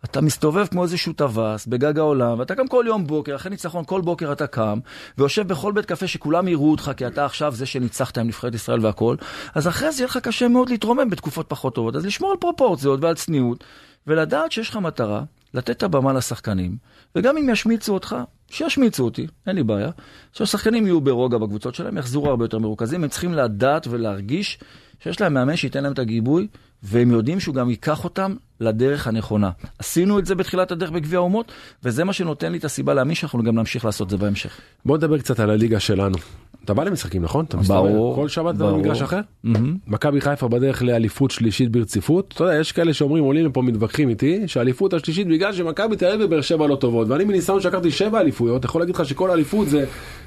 [0.05, 4.01] אתה מסתובב כמו איזשהו טווס בגג העולם, ואתה קם כל יום בוקר, אחרי ניצחון כל
[4.01, 4.79] בוקר אתה קם,
[5.19, 8.87] ויושב בכל בית קפה שכולם יראו אותך, כי אתה עכשיו זה שניצחת עם נבחרת ישראל
[8.87, 9.17] והכל,
[9.55, 11.97] אז אחרי זה יהיה לך קשה מאוד להתרומם בתקופות פחות טובות.
[11.97, 13.65] אז לשמור על פרופורציות ועל צניעות,
[14.07, 15.23] ולדעת שיש לך מטרה,
[15.55, 16.77] לתת את הבמה לשחקנים,
[17.17, 18.17] וגם אם ישמיצו אותך,
[18.51, 19.91] שישמיצו אותי, אין לי בעיה.
[20.33, 24.59] שהשחקנים יהיו ברוגע בקבוצות שלהם, יחזרו הרבה יותר מרוכזים, הם צריכים לדעת ולהרגיש
[25.01, 26.49] שיש להם מאמן שייתן להם את הגיבוי,
[26.85, 29.51] והם יודעים שהוא גם ייקח אותם לדרך הנכונה.
[29.79, 33.43] עשינו את זה בתחילת הדרך בגביע האומות, וזה מה שנותן לי את הסיבה להאמין שאנחנו
[33.43, 34.61] גם נמשיך לעשות זה בהמשך.
[34.85, 36.17] בוא נדבר קצת על הליגה שלנו.
[36.65, 37.45] אתה בא למשחקים, נכון?
[37.45, 38.73] אתה מסתובב ברור, כל שבת ברור.
[38.73, 39.21] במגרש אחר?
[39.45, 39.77] מהמם.
[39.87, 42.33] מכבי חיפה בדרך לאליפות שלישית ברציפות.
[42.35, 46.27] אתה יודע, יש כאלה שאומרים, עולים לפה מתווכחים איתי, שהאליפות השלישית בגלל שמכבי תל אביב
[46.27, 47.09] ובאר שבע לא טובות.
[47.09, 49.85] ואני מניסיון שלקחתי שבע אליפויות, יכול להגיד לך שכל אליפות זה,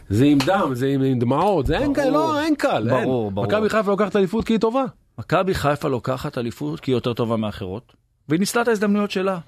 [0.09, 2.89] זה עם דם, זה עם, עם דמעות, זה אין קל, לא, אין קל.
[2.89, 3.03] אין.
[3.03, 3.47] ברור, ברור.
[3.47, 4.83] מכבי חיפה לוקחת אליפות כי היא טובה.
[5.19, 7.93] מכבי חיפה לוקחת אליפות כי היא יותר טובה מאחרות,
[8.29, 9.39] והיא ניצלה את ההזדמנויות שלה.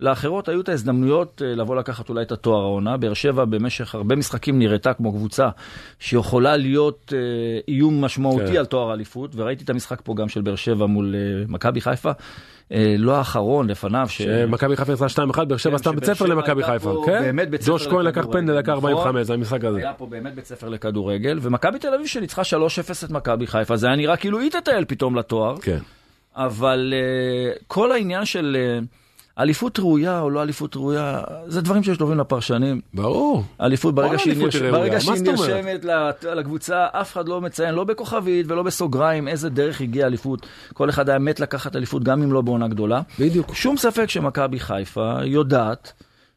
[0.00, 2.96] לאחרות היו את ההזדמנויות אה, לבוא לקחת אולי את התואר העונה.
[2.96, 5.48] באר שבע במשך הרבה משחקים נראתה כמו קבוצה
[5.98, 8.56] שיכולה להיות אה, איום משמעותי כן.
[8.56, 12.10] על תואר האליפות, וראיתי את המשחק פה גם של באר שבע מול אה, מכבי חיפה.
[12.72, 14.06] אה, לא האחרון, לפניו.
[14.08, 16.92] שמכבי חיפה יצאה 2-1, באר שבע כן, עשתה בית ספר למכבי חיפה.
[16.92, 17.36] פה כן?
[17.66, 18.90] ג'וש כהן לקח פנדל דקה נכון.
[18.92, 19.78] 45, זה המשחק הזה.
[19.78, 22.44] היה פה באמת בית ספר לכדורגל, ומכבי תל אביב שניצחה 3-0
[23.04, 25.56] את מכבי חיפה, זה היה נראה כאילו היא תטייל פתאום לתואר.
[25.56, 25.78] כן.
[26.36, 28.84] אבל uh, כל העניין של uh,
[29.38, 32.80] אליפות ראויה או לא אליפות ראויה, זה דברים שיש טובים לפרשנים.
[32.94, 33.44] ברור.
[33.60, 34.56] אליפות, ברגע שהיא, נרש...
[34.56, 34.98] ברגע?
[35.22, 35.84] נרשמת
[36.22, 40.46] לקבוצה, אף אחד לא מציין, לא בכוכבית ולא בסוגריים, איזה דרך הגיעה אליפות.
[40.74, 43.00] כל אחד היה מת לקחת אליפות, גם אם לא בעונה גדולה.
[43.18, 43.54] בדיוק.
[43.54, 45.92] שום ספק שמכבי חיפה יודעת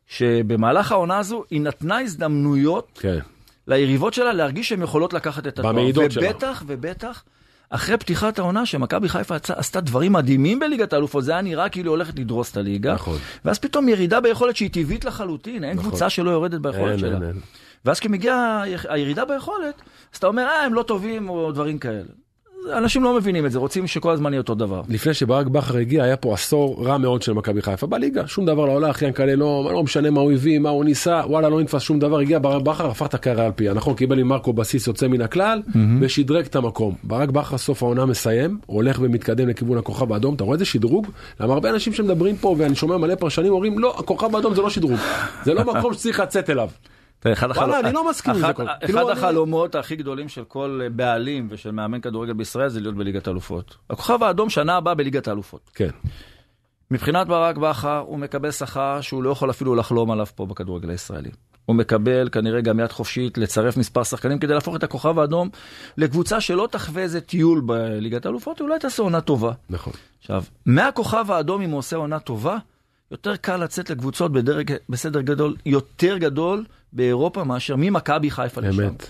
[0.07, 3.19] שבמהלך העונה הזו היא נתנה הזדמנויות כן.
[3.67, 5.73] ליריבות שלה להרגיש שהן יכולות לקחת את התואר.
[5.73, 6.29] במעידות שלה.
[6.29, 7.23] ובטח, ובטח,
[7.69, 12.19] אחרי פתיחת העונה, שמכבי חיפה עשתה דברים מדהימים בליגת האלופות, זה היה נראה כאילו הולכת
[12.19, 12.93] לדרוס את הליגה.
[12.93, 13.17] נכון.
[13.45, 15.89] ואז פתאום ירידה ביכולת שהיא טבעית לחלוטין, אין נכון.
[15.89, 17.13] קבוצה שלא יורדת ביכולת אין, שלה.
[17.13, 17.39] אין, אין.
[17.85, 19.81] ואז כשמגיעה הירידה ביכולת,
[20.13, 22.03] אז אתה אומר, אה, הם לא טובים או דברים כאלה.
[22.73, 24.81] אנשים לא מבינים את זה, רוצים שכל הזמן יהיה אותו דבר.
[24.89, 27.87] לפני שברק בכר הגיע היה פה עשור רע מאוד של מכבי חיפה.
[27.87, 31.21] בליגה שום דבר לא הולך ינקלה לא, לא משנה מה הוא הביא מה הוא ניסה
[31.25, 33.73] וואלה לא נתפס שום דבר הגיע ברק בכר הפך את הקריירה על פיה.
[33.73, 35.61] נכון קיבל עם מרקו בסיס יוצא מן הכלל
[36.01, 36.95] ושדרג את המקום.
[37.03, 40.35] ברק בכר סוף העונה מסיים הולך ומתקדם לכיוון הכוכב האדום.
[40.35, 41.07] אתה רואה איזה שדרוג?
[41.39, 44.69] למה הרבה אנשים שמדברים פה ואני שומע מלא פרשנים אומרים לא הכוכב האדום זה לא
[44.69, 44.99] שדרוג.
[45.43, 46.69] זה לא מקום שצריך לצאת אליו.
[47.25, 48.53] וואלה, אני לא מסכים עם זה אחד-
[48.85, 53.27] כאילו, אני- החלומות הכי גדולים של כל בעלים ושל מאמן כדורגל בישראל זה להיות בליגת
[53.27, 53.75] האלופות.
[53.89, 55.69] הכוכב האדום שנה הבאה בליגת האלופות.
[55.75, 55.89] כן
[56.91, 61.29] מבחינת ברק בכר הוא מקבל שכר שהוא לא יכול אפילו לחלום עליו פה בכדורגל הישראלי.
[61.65, 65.49] הוא מקבל כנראה גם יד חופשית לצרף מספר שחקנים כדי להפוך את הכוכב האדום
[65.97, 69.51] לקבוצה שלא תחווה איזה טיול בליגת האלופות, אולי תעשה עונה טובה.
[69.69, 69.93] נכון.
[70.19, 72.57] עכשיו, מהכוכב האדום, אם הוא עושה עונה טובה,
[73.11, 78.83] יותר קל לצאת לקבוצות בדרג, בסדר גדול, יותר גדול באירופה מאשר ממכבי חיפה לשם.
[78.83, 79.07] אמת.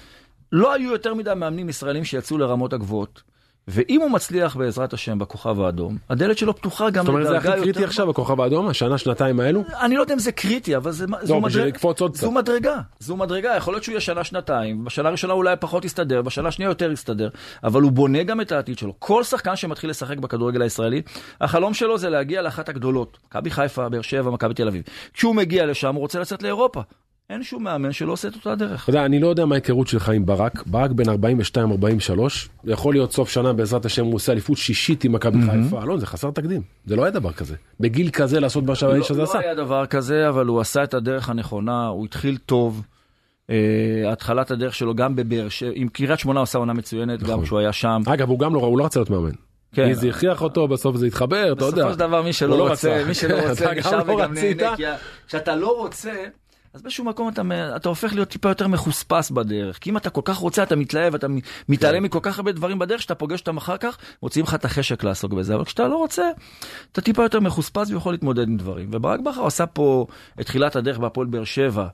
[0.52, 3.22] לא היו יותר מדי מאמנים ישראלים שיצאו לרמות הגבוהות.
[3.68, 7.50] ואם הוא מצליח בעזרת השם בכוכב האדום, הדלת שלו פתוחה גם זאת אומרת זה לדרגה
[7.50, 7.64] הכי יותר...
[7.64, 9.64] קריטי עכשיו הכוכב האדום השנה שנתיים האלו.
[9.82, 11.68] אני לא יודע אם זה קריטי, אבל זה, זו, בשביל מדרג...
[11.68, 12.38] לקפוץ עוד זו קצת.
[12.38, 12.80] מדרגה.
[13.00, 16.92] זו מדרגה, יכול להיות שהוא יהיה שנה-שנתיים, בשנה הראשונה אולי פחות יסתדר, בשנה השנייה יותר
[16.92, 17.30] יסתדר,
[17.64, 18.94] אבל הוא בונה גם את העתיד שלו.
[19.00, 21.02] כל שחקן שמתחיל לשחק בכדורגל הישראלי,
[21.42, 24.84] החלום שלו זה להגיע לאחת הגדולות, מכבי חיפה, באר שבע, מכבי תל אביב.
[25.14, 26.82] כשהוא מגיע לשם הוא רוצה לצאת לאירופה.
[27.30, 28.84] אין שום מאמן שלא עושה את אותה דרך.
[28.84, 32.20] אתה יודע, אני לא יודע מה ההיכרות שלך עם ברק, ברק בן 42-43,
[32.64, 36.06] יכול להיות סוף שנה בעזרת השם הוא עושה אליפות שישית עם מכבי חיפה, לא, זה
[36.06, 37.56] חסר תקדים, זה לא היה דבר כזה.
[37.80, 39.34] בגיל כזה לעשות מה שהאיש הזה לא, עשה.
[39.34, 42.82] לא היה דבר כזה, אבל הוא עשה את הדרך הנכונה, הוא התחיל טוב.
[43.48, 43.50] Uh,
[44.12, 47.44] התחלת הדרך שלו גם בבאר שבע, עם קריית שמונה הוא עשה עונה מצוינת, גם נכון.
[47.44, 48.02] כשהוא היה שם.
[48.06, 49.32] אגב, הוא גם לא, הוא לא רצה להיות מאמן.
[49.74, 49.94] כן.
[49.94, 51.78] זה הכריח אותו, בסוף זה התחבר, אתה יודע.
[51.78, 53.08] בסופו של דבר מי הוא שלא לא רוצה, רצה.
[53.08, 54.34] מי שלא רוצה גם נשאר לא וגם.
[54.34, 54.84] נהנה, כי
[55.28, 56.14] כשאתה לא רוצה,
[56.78, 57.42] אז באיזשהו מקום אתה,
[57.76, 59.78] אתה הופך להיות טיפה יותר מחוספס בדרך.
[59.78, 61.28] כי אם אתה כל כך רוצה, אתה מתלהב, אתה
[61.70, 65.04] מתעלם מכל כך הרבה דברים בדרך, שאתה פוגש אותם אחר כך, מוציאים לך את החשק
[65.04, 65.56] לעסוק בזה.
[65.56, 66.24] אבל כשאתה לא רוצה,
[66.92, 68.90] אתה טיפה יותר מחוספס ויכול להתמודד עם דברים.
[68.94, 70.08] וברק בכר עשה פה
[70.42, 71.88] את תחילת הדרך בהפועל באר שבע,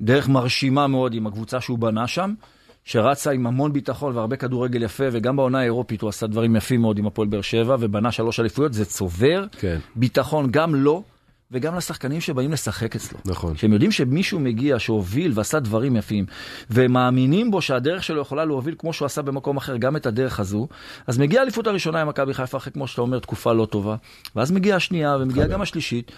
[0.00, 2.34] דרך מרשימה מאוד עם הקבוצה שהוא בנה שם.
[2.84, 6.98] שרצה עם המון ביטחון והרבה כדורגל יפה, וגם בעונה האירופית הוא עשה דברים יפים מאוד
[6.98, 9.78] עם הפועל באר שבע, ובנה שלוש אליפויות, זה צובר כן.
[9.96, 11.02] ביטחון גם לו
[11.50, 13.18] וגם לשחקנים שבאים לשחק אצלו.
[13.24, 13.56] נכון.
[13.56, 16.26] שהם יודעים שמישהו מגיע, שהוביל ועשה דברים יפים,
[16.70, 20.68] ומאמינים בו שהדרך שלו יכולה להוביל כמו שהוא עשה במקום אחר, גם את הדרך הזו,
[21.06, 23.96] אז מגיעה האליפות הראשונה עם מכבי חיפה אחרי, כמו שאתה אומר, תקופה לא טובה,
[24.36, 26.12] ואז מגיעה השנייה ומגיעה גם השלישית.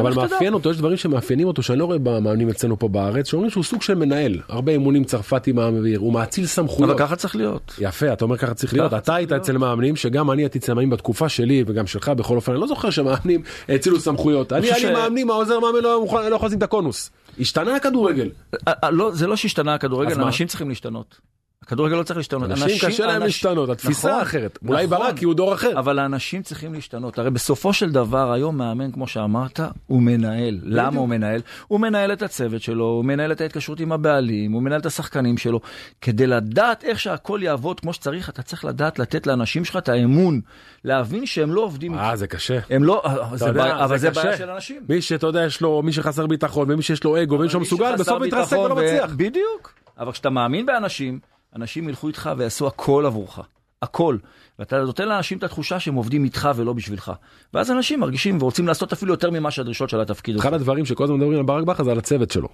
[0.00, 0.14] אבל.
[0.14, 3.64] מאפיין אותו, יש דברים שמאפיינים אותו שאני לא רואה במאמנים אצלנו פה בארץ, שאומרים שהוא
[3.64, 6.90] סוג של מנהל, הרבה אימונים צרפתי מעביר, הוא מאציל סמכויות.
[6.90, 7.74] אבל ככה צריך להיות.
[7.78, 8.88] יפה, אתה אומר ככה צריך להיות.
[8.90, 9.32] ככה אתה היית.
[9.32, 12.66] אצל מאמנים, שגם אני הייתי אצל מאמנים בתקופה שלי, וגם שלך בכל אופן, אני לא
[12.66, 14.52] זוכר שמאמנים האצילו סמכויות.
[14.52, 17.10] אני, ש- מאמנים, העוזר מאמן לא לא יכול לשים את הקונוס.
[17.40, 18.28] השתנה הכדורגל.
[18.68, 20.20] אה, אה, לא, זה לא שהשתנה הכדורגל?
[20.22, 21.20] אנשים צריכים להשתנות.
[21.62, 22.50] הכדורגל לא צריך להשתנות.
[22.50, 24.58] אנשים קשה להם אנשים- להשתנות, התפיסה נכון, אחרת.
[24.68, 24.98] אולי נכון.
[24.98, 25.78] ברק כי הוא דור אחר.
[25.78, 27.18] אבל האנשים צריכים להשתנות.
[27.18, 30.58] הרי בסופו של דבר, היום מאמן, כמו שאמרת, הוא מנהל.
[30.62, 31.40] למה הוא מנהל?
[31.68, 35.38] הוא מנהל את הצוות שלו, הוא מנהל את ההתקשרות עם הבעלים, הוא מנהל את השחקנים
[35.38, 35.60] שלו.
[36.00, 40.40] כדי לדעת איך שהכל יעבוד כמו שצריך, אתה צריך לדעת לתת לאנשים שלך את האמון,
[40.84, 42.02] להבין שהם לא עובדים איתך.
[42.04, 42.58] אה, זה קשה.
[42.70, 43.02] הם לא,
[43.34, 44.10] זה יודע, בעיה, אבל זה.
[44.10, 44.82] בעיה של אנשים.
[44.88, 47.96] מי שאתה יודע יש לו, מי שחסר ביטחון, ומי שיש לו אגו, ומי שלא מסוגל,
[47.96, 49.10] בסוף מתרסק ולא מצליח.
[49.16, 49.72] בדיוק.
[49.98, 51.18] אבל כשאתה מאמין באנשים,
[51.56, 53.38] אנשים ילכו איתך ויעשו הכל עבורך.
[53.82, 54.16] הכל.
[54.58, 57.12] ואתה נותן לאנשים את התחושה שהם עובדים איתך ולא בשבילך.
[57.54, 60.36] ואז אנשים מרגישים ורוצים לעשות אפילו יותר ממה שהדרישות של התפקיד.
[60.36, 62.48] אחד הדברים שכל הזמן מדברים על ברק בכר זה על הצוות שלו.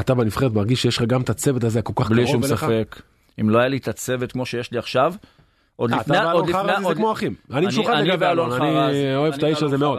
[0.00, 2.60] אתה בנבחרת מרגיש שיש לך גם את הצוות הזה כל כך בלי קרוב שום אליך.
[2.64, 3.02] ספק.
[3.40, 5.14] אם לא היה לי את הצוות כמו שיש לי עכשיו,
[5.76, 6.16] עוד אה, לפני...
[6.32, 7.34] עוד לפני- עוד- כמו אחים.
[7.52, 9.98] אני אני לגבי אלון, אני חרזי, אוהב את האיש הזה אני מאוד.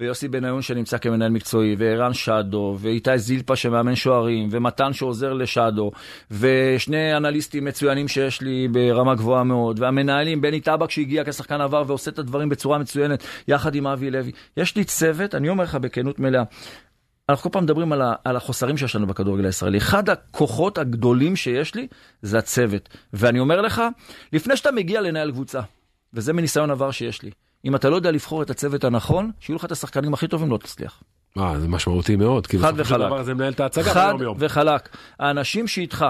[0.00, 5.90] ויוסי בניון שנמצא כמנהל מקצועי, וערן שדו, ואיתי זילפה שמאמן שוערים, ומתן שעוזר לשדו,
[6.30, 12.10] ושני אנליסטים מצוינים שיש לי ברמה גבוהה מאוד, והמנהלים, בני טבק שהגיע כשחקן עבר ועושה
[12.10, 14.32] את הדברים בצורה מצוינת, יחד עם אבי לוי.
[14.56, 16.42] יש לי צוות, אני אומר לך בכנות מלאה,
[17.28, 19.78] אנחנו כל פעם מדברים על, ה, על החוסרים שיש לנו בכדורגל הישראלי.
[19.78, 21.86] אחד הכוחות הגדולים שיש לי
[22.22, 22.88] זה הצוות.
[23.12, 23.82] ואני אומר לך,
[24.32, 25.60] לפני שאתה מגיע לנהל קבוצה,
[26.14, 27.30] וזה מניסיון עבר שיש לי,
[27.64, 30.56] אם אתה לא יודע לבחור את הצוות הנכון, שיהיו לך את השחקנים הכי טובים, לא
[30.58, 31.02] תצליח.
[31.38, 33.06] אה, זה משמעותי מאוד, חד בסופו של וחלק.
[33.06, 34.36] דבר זה מנהל את ההצגה חד ביום יום.
[34.40, 34.88] וחלק.
[35.18, 36.06] האנשים שאיתך,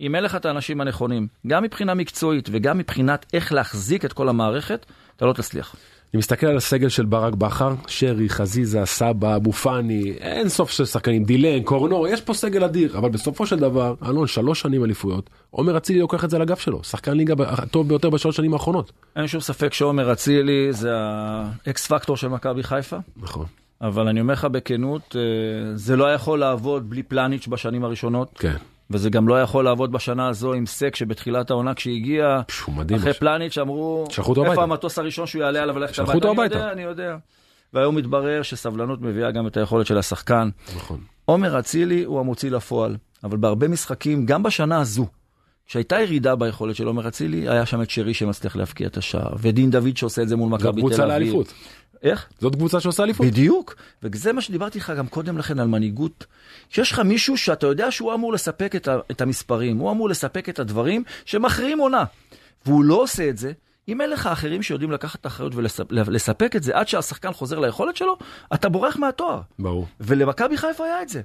[0.00, 4.28] אם אין לך את האנשים הנכונים, גם מבחינה מקצועית וגם מבחינת איך להחזיק את כל
[4.28, 4.86] המערכת,
[5.16, 5.76] אתה לא תצליח.
[6.14, 10.84] אני מסתכל על הסגל של ברק בכר, שרי, חזיזה, סבא, אבו פאני, אין סוף של
[10.84, 15.30] שחקנים, דילן, קורנו, יש פה סגל אדיר, אבל בסופו של דבר, אלון, שלוש שנים אליפויות,
[15.50, 18.92] עומר אצילי לוקח את זה על הגב שלו, שחקן ליגה הטוב ביותר בשלוש שנים האחרונות.
[19.16, 22.96] אין שום ספק שעומר אצילי זה האקס פקטור של מכבי חיפה.
[23.16, 23.46] נכון.
[23.80, 28.38] אבל אני אומר לך בכנות, אה, זה לא יכול לעבוד בלי פלניץ' בשנים הראשונות.
[28.38, 28.56] כן.
[28.92, 32.40] וזה גם לא יכול לעבוד בשנה הזו עם סק שבתחילת העונה כשהגיע.
[32.96, 33.12] אחרי.
[33.12, 36.54] פלניץ' אמרו, איפה הביתה." המטוס הראשון שהוא יעלה עליו וללכת שלחו אותו אני הביתה.
[36.54, 37.16] יודע, אני יודע.
[37.72, 40.48] והיום מתברר שסבלנות מביאה גם את היכולת של השחקן.
[40.76, 41.00] נכון.
[41.24, 45.06] עומר אצילי הוא המוציא לפועל, אבל בהרבה משחקים, גם בשנה הזו,
[45.72, 49.70] כשהייתה ירידה ביכולת של עומר אצילי, היה שם את שרי שמצליח להבקיע את השער, ודין
[49.70, 51.08] דוד שעושה את זה מול זאת מכבי תל קבוצה אביב.
[51.08, 51.52] לאליפות.
[52.02, 52.28] איך?
[52.40, 53.26] זאת קבוצה שעושה אליפות.
[53.26, 56.26] בדיוק, וזה מה שדיברתי לך גם קודם לכן על מנהיגות.
[56.68, 60.48] שיש לך מישהו שאתה יודע שהוא אמור לספק את, ה, את המספרים, הוא אמור לספק
[60.48, 62.04] את הדברים שמכריעים עונה,
[62.66, 63.52] והוא לא עושה את זה.
[63.88, 65.52] אם אין לך אחרים שיודעים לקחת את האחריות
[65.90, 68.18] ולספק את זה עד שהשחקן חוזר ליכולת שלו,
[68.54, 69.40] אתה בורח מהתואר.
[69.58, 69.86] ברור.
[70.00, 71.22] ולמכבי חיפה היה את זה.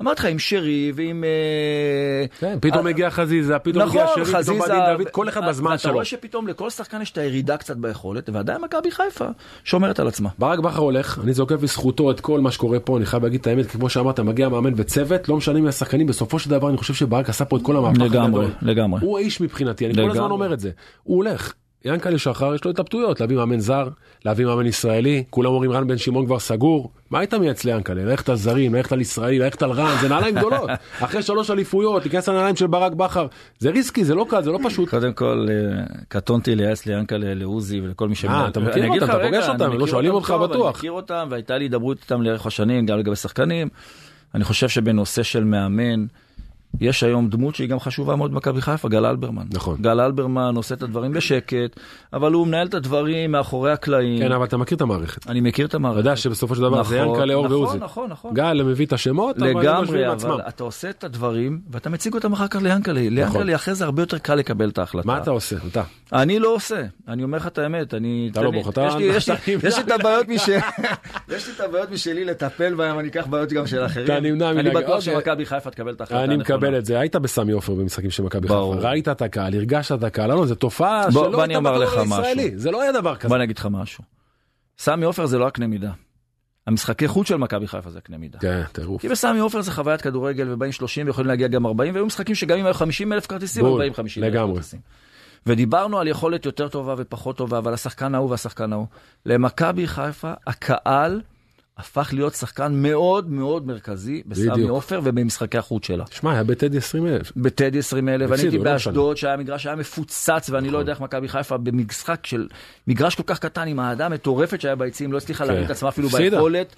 [0.00, 1.24] אמרתי לך, עם שרי ועם...
[1.24, 5.08] אה, כן, פתאום אה, מגיע חזיזה, פתאום מגיע נכון, שרי, פתאום חזיזה, בא דין דוד,
[5.08, 5.92] כל אחד ו- בזמן שלו.
[5.92, 9.26] רואה שפתאום לכל שחקן יש את הירידה קצת ביכולת, ועדיין מכבי חיפה
[9.64, 10.28] שומרת על עצמה.
[10.38, 13.46] ברק בכר הולך, אני זוקף בזכותו את כל מה שקורה פה, אני חייב להגיד את
[13.46, 16.76] האמת, כי כמו שאמרת, מגיע מאמן וצוות, לא משנה מי השחקנים, בסופו של דבר אני
[16.76, 18.50] חושב שברק עשה פה את כל המהפך לגמרי, הגדול.
[18.62, 19.00] לגמרי.
[19.02, 20.18] הוא האיש מבחינתי, אני כל לגמרי.
[20.18, 20.70] הזמן אומר את זה.
[21.02, 21.52] הוא הולך.
[21.84, 23.88] ינקלה שחר יש לו התלבטויות, להביא מאמן זר,
[24.24, 26.90] להביא מאמן ישראלי, כולם אומרים רן בן שמעון כבר סגור.
[27.10, 28.04] מה היית מייעץ ליענקלה?
[28.04, 30.70] ללכת על זרים, ללכת על ישראלי, ללכת על רן, זה נעליים גדולות.
[31.04, 33.26] אחרי שלוש אליפויות, להיכנס לנעליים של ברק בכר,
[33.58, 34.88] זה ריסקי, זה לא קל, זה לא פשוט.
[34.88, 38.24] קודם כל, אה, קטונתי לייעץ ליענקלה, לעוזי ולכל מי ש...
[38.24, 40.66] אה, אתה מכיר אותם, אתה פוגש אותם, לא שואלים אותך בטוח.
[40.66, 43.68] אני מכיר אותם, והייתה לי הידברות איתם לאורך השנים, גם לגבי שחקנים.
[44.34, 46.06] אני חושב שבנושא של מאמן,
[46.80, 49.44] יש היום דמות שהיא גם חשובה מאוד במכבי חיפה, גל אלברמן.
[49.54, 49.76] נכון.
[49.80, 51.80] גל אלברמן עושה את הדברים בשקט,
[52.12, 54.18] אבל הוא מנהל את הדברים מאחורי הקלעים.
[54.18, 55.26] כן, אבל אתה מכיר את המערכת.
[55.28, 55.98] אני מכיר את אתה המערכת.
[55.98, 57.78] יודע שבסופו של דבר זה נכון, ינקלה אור נכון, ועוזי.
[57.78, 58.34] נכון, נכון.
[58.34, 60.30] גל מביא את השמות, אבל הם יושבים לגמרי, לעצמם.
[60.30, 63.00] אבל אתה עושה את הדברים, ואתה מציג אותם אחר כך ליאנקלה.
[63.10, 65.06] ליאנקלה אחרי זה הרבה יותר קל לקבל את ההחלטה.
[65.08, 65.16] נכון.
[65.16, 65.56] מה אתה עושה?
[65.72, 65.82] אתה.
[66.12, 68.28] אני לא עושה, אני אומר לך את האמת, אני...
[68.32, 69.34] אתה לא בוחר, אתה- לי- אתה.
[69.66, 70.56] יש לי את הבעיות משלי,
[71.30, 74.04] יש לי את הבעיות משלי לטפל בהם, אני אקח בעיות גם של אחרים.
[74.04, 75.00] אתה נמנע אני מלהגיד, בטוח אוקיי.
[75.14, 76.56] שמכבי חיפה תקבל את ההחלטה אני הנכונה.
[76.58, 77.00] מקבל את זה.
[77.00, 78.48] היית בסמי עופר במשחקים של מכבי.
[78.48, 78.74] חיפה.
[78.78, 80.30] ראית את הקהל, הרגשת את הקהל.
[80.30, 82.50] לא, זו תופעה שלא אני הייתה בכדורגל הישראלי.
[82.54, 83.28] זה לא היה דבר כזה.
[83.28, 84.04] בוא אני אגיד לך משהו.
[84.78, 85.90] סמי עופר זה לא הקנה מידה.
[86.66, 88.38] המשחקי חוץ של מכבי חיפה זה הקנה מידה.
[88.38, 89.00] כן, טירוף.
[89.00, 92.58] כי בסמי עופר זה חוויית כדורגל ובאים 30 ויכולים להגיע גם 40 והיו משחקים שגם
[92.58, 94.34] אם היו 50 אלף כרטיסים, בול, 40 50 אלף.
[94.34, 94.80] כרטיסים.
[95.46, 98.86] ודיברנו על יכולת יותר טובה ופחות טובה, אבל השחקן ההוא והשחקן ההוא.
[99.26, 101.20] למכבי חיפה, הקהל
[101.80, 104.68] הפך להיות שחקן מאוד מאוד מרכזי בסמי.
[104.68, 106.04] עופר ובמשחקי החוץ שלה.
[106.10, 107.32] שמע, היה בטדי 20 אלף.
[107.36, 111.00] בטדי 20 אלף, אני הייתי לא באשדוד שהיה מגרש שהיה מפוצץ ואני לא יודע איך
[111.00, 112.48] מכבי חיפה במשחק של
[112.86, 116.08] מגרש כל כך קטן עם האהדה המטורפת שהיה ביציעים לא הצליחה להביא את עצמה אפילו
[116.08, 116.18] כן.
[116.18, 116.74] ביכולת.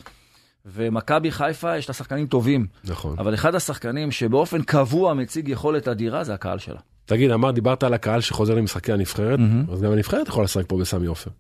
[0.67, 3.17] ומכבי חיפה יש לה שחקנים טובים, נכון.
[3.19, 6.81] אבל אחד השחקנים שבאופן קבוע מציג יכולת אדירה זה הקהל שלה.
[7.05, 9.39] תגיד, אמר, דיברת על הקהל שחוזר למשחקי הנבחרת,
[9.73, 11.31] אז גם הנבחרת יכולה לשחק פה בסמי עופר.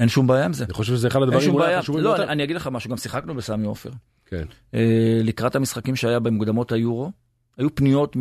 [0.00, 0.64] אין שום בעיה עם זה.
[0.64, 1.74] אני חושב שזה אחד הדברים אולי.
[1.74, 2.22] החשובים לא, ביותר.
[2.24, 3.90] אני, אני אגיד לך משהו, גם שיחקנו בסמי עופר.
[4.26, 4.44] כן.
[4.74, 7.12] אה, לקראת המשחקים שהיה במוקדמות היורו,
[7.58, 8.16] היו פניות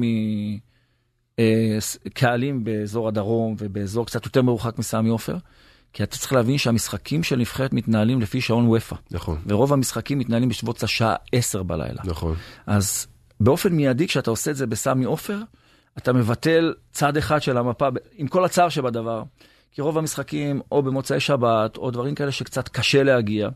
[2.06, 5.38] מקהלים באזור הדרום ובאזור קצת יותר מרוחק מסמי עופר,
[5.94, 10.50] כי אתה צריך להבין שהמשחקים של נבחרת מתנהלים לפי שעון וופא, נכון, ורוב המשחקים מתנהלים
[10.50, 12.02] בשבועות השעה 10 בלילה.
[12.06, 12.36] נכון.
[12.68, 13.08] אז
[13.40, 15.40] באופן מיידי, כשאתה עושה את זה בסמי עופר,
[15.98, 19.24] אתה מבטל צד אחד של המפה, עם כל הצער שבדבר.
[19.72, 23.50] כי רוב המשחקים או במוצאי שבת, או דברים כאלה שקצת קשה להגיע.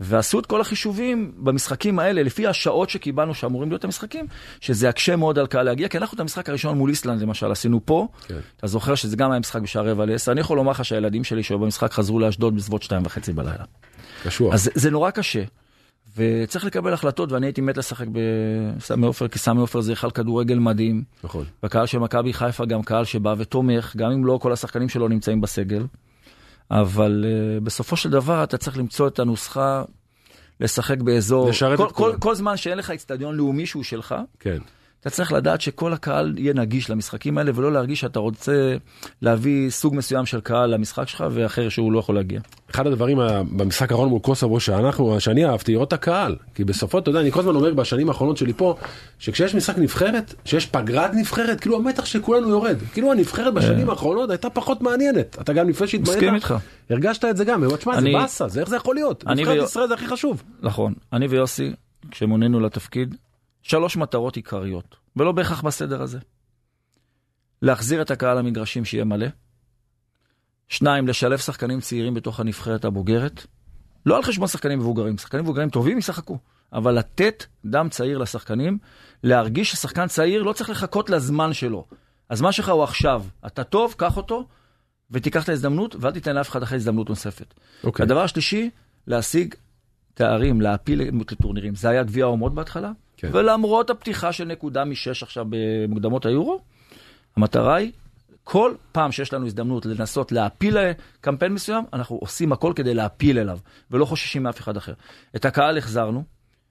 [0.00, 4.26] ועשו את כל החישובים במשחקים האלה, לפי השעות שקיבלנו שאמורים להיות המשחקים,
[4.60, 7.80] שזה יקשה מאוד על קהל להגיע, כי אנחנו את המשחק הראשון מול איסלנד למשל עשינו
[7.84, 8.38] פה, כן.
[8.56, 11.42] אתה זוכר שזה גם היה משחק בשעה רבע לעשר, אני יכול לומר לך שהילדים שלי
[11.42, 13.64] שהיו במשחק חזרו לאשדוד בסביבות שתיים וחצי בלילה.
[14.24, 14.54] קשוח.
[14.54, 15.42] אז זה, זה נורא קשה,
[16.16, 20.58] וצריך לקבל החלטות, ואני הייתי מת לשחק בסמי עופר, כי סמי עופר זה היכל כדורגל
[20.58, 21.44] מדהים, נכון.
[21.62, 25.40] והקהל של מכבי חיפה גם קהל שבא ותומך, גם אם לא כל השחקנים שלו נמצאים
[25.40, 25.86] בסגל.
[26.70, 29.82] אבל uh, בסופו של דבר אתה צריך למצוא את הנוסחה
[30.60, 32.12] לשחק באזור, לשרת כל, את כולם.
[32.12, 34.58] כל, כל זמן שאין לך אצטדיון לאומי שהוא שלך, כן.
[35.02, 38.76] אתה צריך לדעת שכל הקהל יהיה נגיש למשחקים האלה, ולא להרגיש שאתה רוצה
[39.22, 42.40] להביא סוג מסוים של קהל למשחק שלך, ואחר שהוא לא יכול להגיע.
[42.70, 46.36] אחד הדברים ה- במשחק האחרון מול קוסובו שאנחנו, שאני אהבתי, לראות את הקהל.
[46.54, 48.76] כי בסופו, אתה יודע, אני כל הזמן אומר בשנים האחרונות שלי פה,
[49.18, 52.76] שכשיש משחק נבחרת, שיש פגרת נבחרת, כאילו המתח של כולנו יורד.
[52.92, 55.36] כאילו הנבחרת בשנים האחרונות הייתה פחות מעניינת.
[55.40, 56.54] אתה גם לפני מסכים שהתמודדת, איתך.
[56.90, 59.24] הרגשת את זה גם, תשמע, זה באסה, זה איך זה יכול להיות?
[59.26, 60.42] נבחרת ישראל זה הכי חשוב.
[60.62, 60.94] נכון.
[61.12, 61.72] אני ויוסי,
[62.10, 63.14] כשמונינו לתפקיד,
[63.62, 66.18] שלוש מטרות עיקריות, ולא בהכרח בסדר הזה.
[67.62, 69.26] להחזיר את הקהל למגרשים שיהיה מלא.
[70.68, 73.46] שניים, לשלב שחקנים צעירים בתוך הנבחרת הבוגרת.
[74.06, 76.38] לא על חשבון שחקנים מבוגרים, שחקנים מבוגרים טובים ישחקו,
[76.72, 78.78] אבל לתת דם צעיר לשחקנים,
[79.22, 81.86] להרגיש ששחקן צעיר לא צריך לחכות לזמן שלו.
[82.30, 84.48] הזמן שלך הוא עכשיו, אתה טוב, קח אותו,
[85.10, 87.54] ותיקח את ההזדמנות, ואל תיתן לאף אחד אחרי הזדמנות נוספת.
[87.84, 88.04] אוקיי.
[88.04, 88.70] הדבר השלישי,
[89.06, 89.54] להשיג
[90.14, 91.02] תארים, להעפיל
[91.32, 91.74] לטורנירים.
[91.74, 93.28] זה היה גביע האומות בהתחלה, כן.
[93.32, 96.60] ולמרות הפתיחה של נקודה משש עכשיו במוקדמות היורו,
[97.36, 97.92] המטרה היא,
[98.44, 100.76] כל פעם שיש לנו הזדמנות לנסות להפיל
[101.20, 103.58] קמפיין מסוים, אנחנו עושים הכל כדי להפיל אליו,
[103.90, 104.92] ולא חוששים מאף אחד אחר.
[105.36, 106.24] את הקהל החזרנו,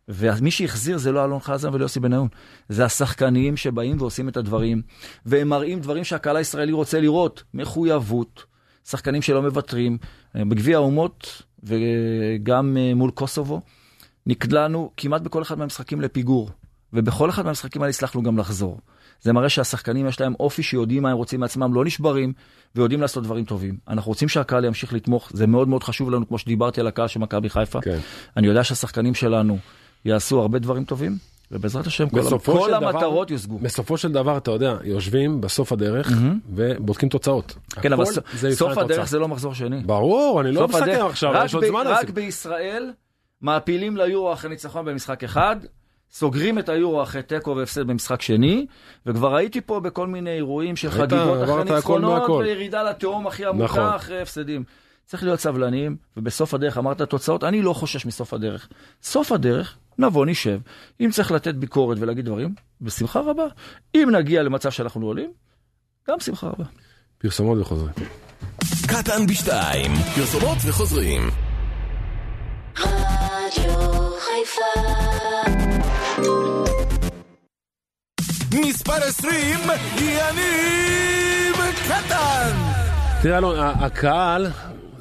[0.07, 2.27] ומי שהחזיר זה לא אלון חזן ולא יוסי בניון,
[2.69, 4.81] זה השחקנים שבאים ועושים את הדברים,
[5.25, 8.43] והם מראים דברים שהקהל הישראלי רוצה לראות, מחויבות,
[8.85, 9.97] שחקנים שלא מוותרים.
[10.35, 13.61] בגביע האומות וגם אה, מול קוסובו,
[14.25, 16.49] נקלענו כמעט בכל אחד מהמשחקים לפיגור,
[16.93, 18.79] ובכל אחד מהמשחקים האלה הצלחנו גם לחזור.
[19.21, 22.33] זה מראה שהשחקנים יש להם אופי שיודעים מה הם רוצים מעצמם, לא נשברים,
[22.75, 23.77] ויודעים לעשות דברים טובים.
[23.87, 27.19] אנחנו רוצים שהקהל ימשיך לתמוך, זה מאוד מאוד חשוב לנו, כמו שדיברתי על הקהל של
[27.19, 27.81] מכבי חיפה.
[27.81, 27.99] כן.
[28.37, 29.57] אני יודע שהשחקנים שלנו
[30.05, 31.17] יעשו הרבה דברים טובים,
[31.51, 33.59] ובעזרת השם כל, כל דבר- המטרות יושגו.
[33.59, 36.11] בסופו של דבר, אתה יודע, יושבים בסוף הדרך
[36.49, 37.55] ובודקים תוצאות.
[37.81, 38.77] כן, אבל זה סוף.
[38.77, 39.79] הדרך זה לא מחזור שני.
[39.85, 41.83] ברור, אני לא מסכם הדרך- עכשיו, יש עוד זמן.
[41.87, 42.13] רק לזה.
[42.13, 42.91] בישראל
[43.41, 45.55] מעפילים ליורו אחרי ניצחון במשחק אחד,
[46.11, 48.65] סוגרים את היורו אחרי תיקו והפסד במשחק שני,
[49.05, 52.29] וכבר הייתי פה בכל מיני אירועים של חגיגות אחרי ניצחונות.
[52.29, 53.93] וירידה לתהום הכי עמוקה נכון.
[53.93, 54.63] אחרי הפסדים.
[55.05, 58.67] צריך להיות סבלניים, ובסוף הדרך אמרת תוצאות, אני לא חושש מסוף הדרך.
[59.03, 60.59] סוף הדרך, נבוא, נשב.
[61.01, 63.45] אם צריך לתת ביקורת ולהגיד דברים, בשמחה רבה.
[63.95, 65.31] אם נגיע למצב שאנחנו עולים,
[66.07, 66.65] גם בשמחה רבה.
[67.17, 67.93] פרסומות וחוזרים.
[68.87, 71.21] קטן בשתיים, פרסומות וחוזרים.
[72.79, 74.81] רדיו חיפה.
[78.51, 79.59] מספר 20,
[79.97, 81.55] יניב
[81.87, 82.55] קטן!
[83.21, 84.47] תראה אלון, הקהל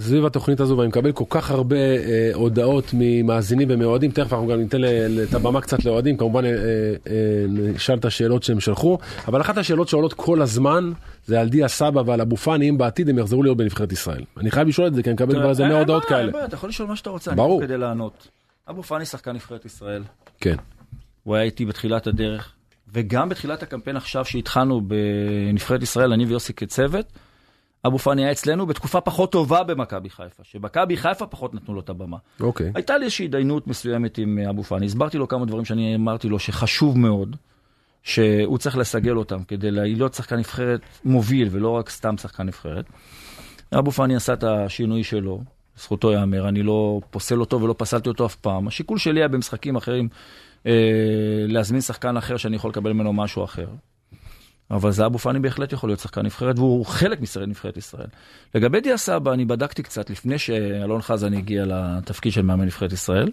[0.01, 4.61] סביב התוכנית הזו, ואני מקבל כל כך הרבה אה, הודעות ממאזינים ומאוהדים, תכף אנחנו גם
[4.61, 4.79] ניתן
[5.29, 6.55] את הבמה קצת לאוהדים, כמובן אה, אה,
[7.49, 8.99] נשאל את השאלות שהם שלחו,
[9.29, 10.93] אבל אחת השאלות שעולות כל הזמן
[11.27, 14.25] זה על דיה סבא ועל אבו פאני, אם בעתיד הם יחזרו להיות בנבחרת ישראל.
[14.37, 16.45] אני חייב לשאול את זה, כי אני מקבל כבר איזה 100 הודעות כאלה.
[16.45, 17.61] אתה יכול לשאול מה שאתה רוצה, אני ברור.
[17.61, 18.29] פה כדי לענות.
[18.71, 20.03] אבו פאני שחקן נבחרת ישראל,
[20.41, 20.57] כן.
[21.23, 22.53] הוא היה איתי בתחילת הדרך,
[22.93, 27.07] וגם בתחילת הקמפיין עכשיו שהתחלנו בנבחרת ישראל, אני ויוסי כצוות,
[27.87, 31.89] אבו פאני היה אצלנו בתקופה פחות טובה במכבי חיפה, שמכבי חיפה פחות נתנו לו את
[31.89, 32.17] הבמה.
[32.41, 32.73] אוקיי.
[32.75, 36.29] הייתה לי איזושהי התדיינות מסוימת עם אה, אבו פאני, הסברתי לו כמה דברים שאני אמרתי
[36.29, 37.37] לו שחשוב מאוד,
[38.03, 42.85] שהוא צריך לסגל אותם כדי להיות שחקן נבחרת מוביל ולא רק סתם שחקן נבחרת.
[43.79, 45.41] אבו פאני עשה את השינוי שלו,
[45.77, 48.69] זכותו ייאמר, אני לא פוסל אותו ולא פסלתי אותו אף פעם.
[48.69, 50.09] השיקול שלי היה במשחקים אחרים
[50.67, 50.73] אה,
[51.49, 53.67] להזמין שחקן אחר שאני יכול לקבל ממנו משהו אחר.
[54.71, 58.07] אבל זה אבו פאני בהחלט יכול להיות שחקן נבחרת, והוא חלק מישראל נבחרת ישראל.
[58.55, 63.31] לגבי דיה סבא, אני בדקתי קצת לפני שאלון חזן הגיע לתפקיד של מאמן נבחרת ישראל.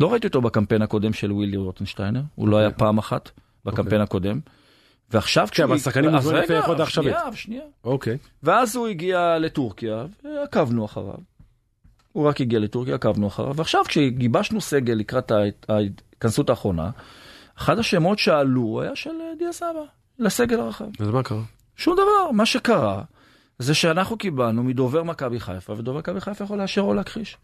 [0.00, 3.30] לא ראיתי אותו בקמפיין הקודם של ווילי רוטנשטיינר, הוא לא היה פעם אחת
[3.64, 4.40] בקמפיין הקודם.
[5.10, 7.14] ועכשיו כן, אבל כשהוא- השחקנים אז מוזמנים לפי רגע, היכולת העכשווית.
[7.14, 7.62] שנייה, שנייה.
[7.84, 8.18] אוקיי.
[8.42, 11.14] ואז הוא הגיע לטורקיה, ועקבנו אחריו.
[12.12, 16.90] הוא רק הגיע לטורקיה, עקבנו אחריו, ועכשיו כשגיבשנו סגל לקראת ההת- ההתכנסות האחרונה,
[17.58, 19.82] אחד השמות שעלו היה של דיה סבא,
[20.18, 20.84] לסגל הרחב.
[21.00, 21.42] אז מה קרה?
[21.76, 22.32] שום דבר.
[22.32, 23.02] מה שקרה
[23.58, 27.36] זה שאנחנו קיבלנו מדובר מכבי חיפה, ודובר מכבי חיפה יכול לאשר או להכחיש.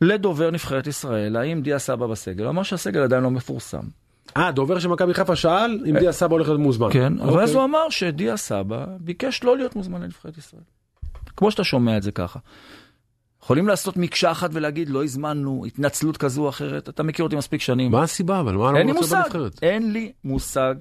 [0.00, 2.46] לדובר נבחרת ישראל, האם דיה סבא בסגל?
[2.46, 3.82] אמר שהסגל עדיין לא מפורסם.
[4.36, 6.88] אה, דובר של מכבי חיפה שאל אם דיה סבא הולך להיות מוזמן.
[6.92, 7.44] כן, אבל אוקיי.
[7.44, 10.62] אז הוא אמר שדיה סבא ביקש לא להיות מוזמן לנבחרת ישראל.
[11.36, 12.38] כמו שאתה שומע את זה ככה.
[13.42, 17.60] יכולים לעשות מקשה אחת ולהגיד לא הזמנו, התנצלות כזו או אחרת, אתה מכיר אותי מספיק
[17.60, 17.90] שנים.
[17.90, 18.52] מה הסיבה אבל?
[18.56, 19.58] מה אין לי לא רוצה מושג, בנבחרת?
[19.62, 20.74] אין לי מושג.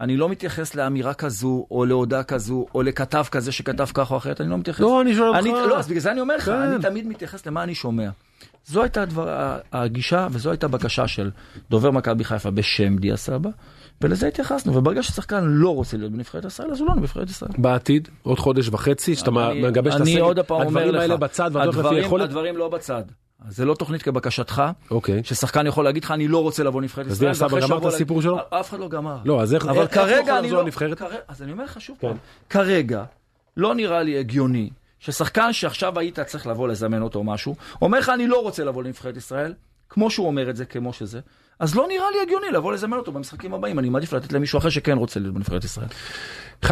[0.00, 4.40] אני לא מתייחס לאמירה כזו, או להודעה כזו, או לכתב כזה שכתב כך או אחרת,
[4.40, 4.80] אני לא מתייחס.
[4.80, 5.38] לא, אני שואל אותך.
[5.38, 6.52] אני, לא, אז בגלל זה אני אומר לך, כן.
[6.52, 8.08] אני תמיד מתייחס למה אני שומע.
[8.66, 9.28] זו הייתה הדבר,
[9.72, 11.30] הגישה וזו הייתה בקשה של
[11.70, 13.50] דובר מכבי חיפה בשם דיה סבא,
[14.00, 17.50] ולזה התייחסנו, וברגע ששחקן לא רוצה להיות בנבחרת ישראל, אז הוא לא בנבחרת ישראל.
[17.58, 22.24] בעתיד, עוד חודש וחצי, שאתה אני- מגבש את הסגל, הדברים האלה בצד הדברים- יכולת?
[22.28, 23.02] הדברים לא בצד.
[23.48, 25.20] זה לא תוכנית כבקשתך, אוקיי.
[25.24, 27.26] ששחקן יכול להגיד לך, אני לא רוצה לבוא לנבחרת אז ישראל.
[27.30, 28.38] דיה סבא ואחרי גמר את הסיפור שלו?
[28.50, 29.16] אף אחד לא גמר.
[29.24, 30.62] לא, אז איך אבל איך- הוא יכול לחזור לא...
[30.62, 31.02] לנבחרת?
[31.28, 32.08] אז אני אומר לך שוב כן.
[32.08, 32.16] פעם,
[32.50, 33.04] כרגע
[33.56, 38.26] לא נראה לי הגיוני ששחקן שעכשיו היית צריך לבוא לזמן אותו משהו, אומר לך, אני
[38.26, 39.54] לא רוצה לבוא לנבחרת ישראל,
[39.88, 41.20] כמו שהוא אומר את זה, כמו שזה,
[41.58, 43.78] אז לא נראה לי הגיוני לבוא לזמן אותו במשחקים הבאים.
[43.78, 45.86] אני מעדיף לתת למישהו אחר שכן רוצה להיות בנבחרת ישראל.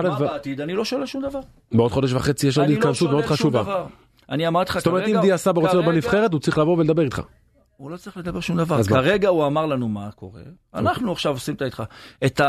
[0.03, 0.61] מה בעתיד?
[0.61, 1.41] אני לא שואל שום דבר.
[1.73, 3.85] בעוד חודש וחצי יש אני לא התכנסות מאוד חשובה.
[4.31, 6.59] אני אמרתי לך, זאת אומרת, אם כרגע- דיה סבא רוצה להיות כרגע- בנבחרת, הוא צריך
[6.59, 7.21] לבוא ולדבר איתך.
[7.77, 8.83] הוא לא צריך לדבר שום דבר.
[8.83, 10.41] כרגע הוא אמר לנו מה קורה.
[10.75, 11.55] אנחנו עכשיו עושים
[12.27, 12.41] את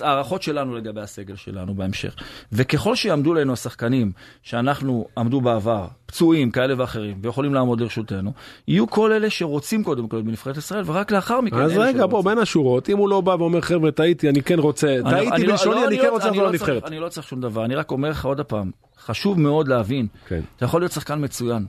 [0.00, 2.14] ההערכות שלנו לגבי הסגל שלנו בהמשך.
[2.52, 4.12] וככל שיעמדו לנו השחקנים
[4.42, 8.32] שאנחנו עמדו בעבר, פצועים כאלה ואחרים, ויכולים לעמוד לרשותנו,
[8.68, 11.56] יהיו כל אלה שרוצים קודם כל בנבחרת ישראל, ורק לאחר מכן...
[11.56, 12.24] אז רגע, בוא.
[12.24, 15.52] בין השורות, אם הוא לא בא ואומר, חבר'ה, טעיתי, אני כן רוצה, אני- טעיתי לא-
[15.52, 16.84] בלשוני, לא, אני לא- כן רוצה לחזור לא צריך- לנבחרת.
[16.90, 18.70] אני לא צריך שום דבר, אני רק אומר לך עוד פעם,
[19.06, 20.40] חשוב מאוד להבין, כן.
[20.56, 21.66] אתה יכול להיות שחקן מצוין.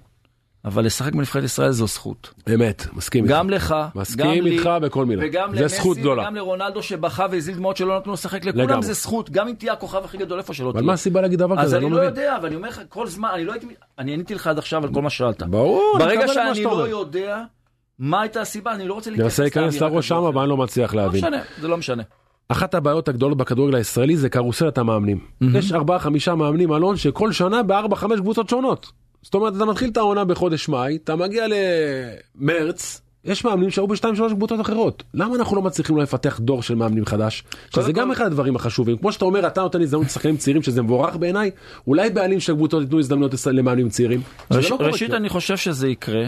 [0.65, 2.33] אבל לשחק בנבחרת ישראל זו זכות.
[2.55, 3.35] אמת, מסכים איתך.
[3.35, 5.23] גם לך, מסכים גם לי, איתך בכל מילה.
[5.25, 6.23] וגם למסי, זכות גדולה.
[6.23, 8.85] וגם לרונלדו שבכה והזיל דמעות שלא נתנו לו לשחק, לכולם לגמרי.
[8.85, 10.79] זה זכות, גם אם תהיה הכוכב הכי גדול איפה שלא תהיה.
[10.79, 11.77] אבל מה הסיבה להגיד דבר אז כזה?
[11.77, 12.05] אני אני לא לא.
[12.05, 13.67] יודע, ואני אומר לך, כל זמן, אני לא הייתי,
[13.99, 15.43] אני עניתי לך עד עכשיו על כל מה ששאלת.
[15.43, 16.87] ברור, אני ברגע שאני לא.
[16.87, 17.43] יודע
[17.99, 20.29] מה הייתה הסיבה, אני לא רוצה אני מנסה להיכנס לראש או שמה.
[20.29, 21.25] אבל אני לא מצליח לא להבין.
[21.25, 22.03] משנה, זה לא משנה.
[22.49, 25.19] אחת הבעיות הגדולות בכדורגל הישראלי זה קרוסלת המאמנים.
[25.53, 28.91] יש ארבעה חמישה מאמנים אלון שכל שנה בארבע חמש קבוצות שונות.
[29.21, 31.45] זאת אומרת אתה מתחיל את העונה בחודש מאי אתה מגיע
[32.35, 36.75] למרץ יש מאמנים שהיו בשתיים שלוש קבוצות אחרות למה אנחנו לא מצליחים לפתח דור של
[36.75, 40.05] מאמנים חדש שזה קודם גם כל- אחד הדברים החשובים כמו שאתה אומר אתה נותן הזדמנות
[40.07, 41.51] לשחקנים צעירים שזה מבורך בעיניי
[41.87, 44.21] אולי בעלים של קבוצות ייתנו הזדמנויות למאמנים צעירים.
[44.51, 45.11] ראש, לא ראשית.
[45.13, 46.25] אני חושב שזה יקרה.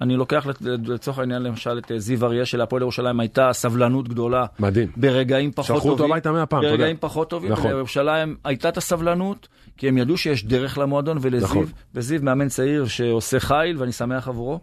[0.00, 0.46] אני לוקח
[0.86, 4.46] לצורך העניין למשל את אה, זיו אריה של הפועל ירושלים, הייתה סבלנות גדולה.
[4.58, 4.88] מדהים.
[4.96, 6.12] ברגעים פחות שלחו אותו טובים.
[6.12, 6.62] הביתה מאה פעם.
[6.62, 7.52] ברגעים פחות טובים.
[7.52, 7.70] נכון.
[7.70, 11.48] לירושלים הייתה את הסבלנות, כי הם ידעו שיש דרך למועדון ולזיו.
[11.48, 11.66] נכון.
[11.94, 14.60] וזיו מאמן צעיר שעושה חיל, ואני שמח עבורו.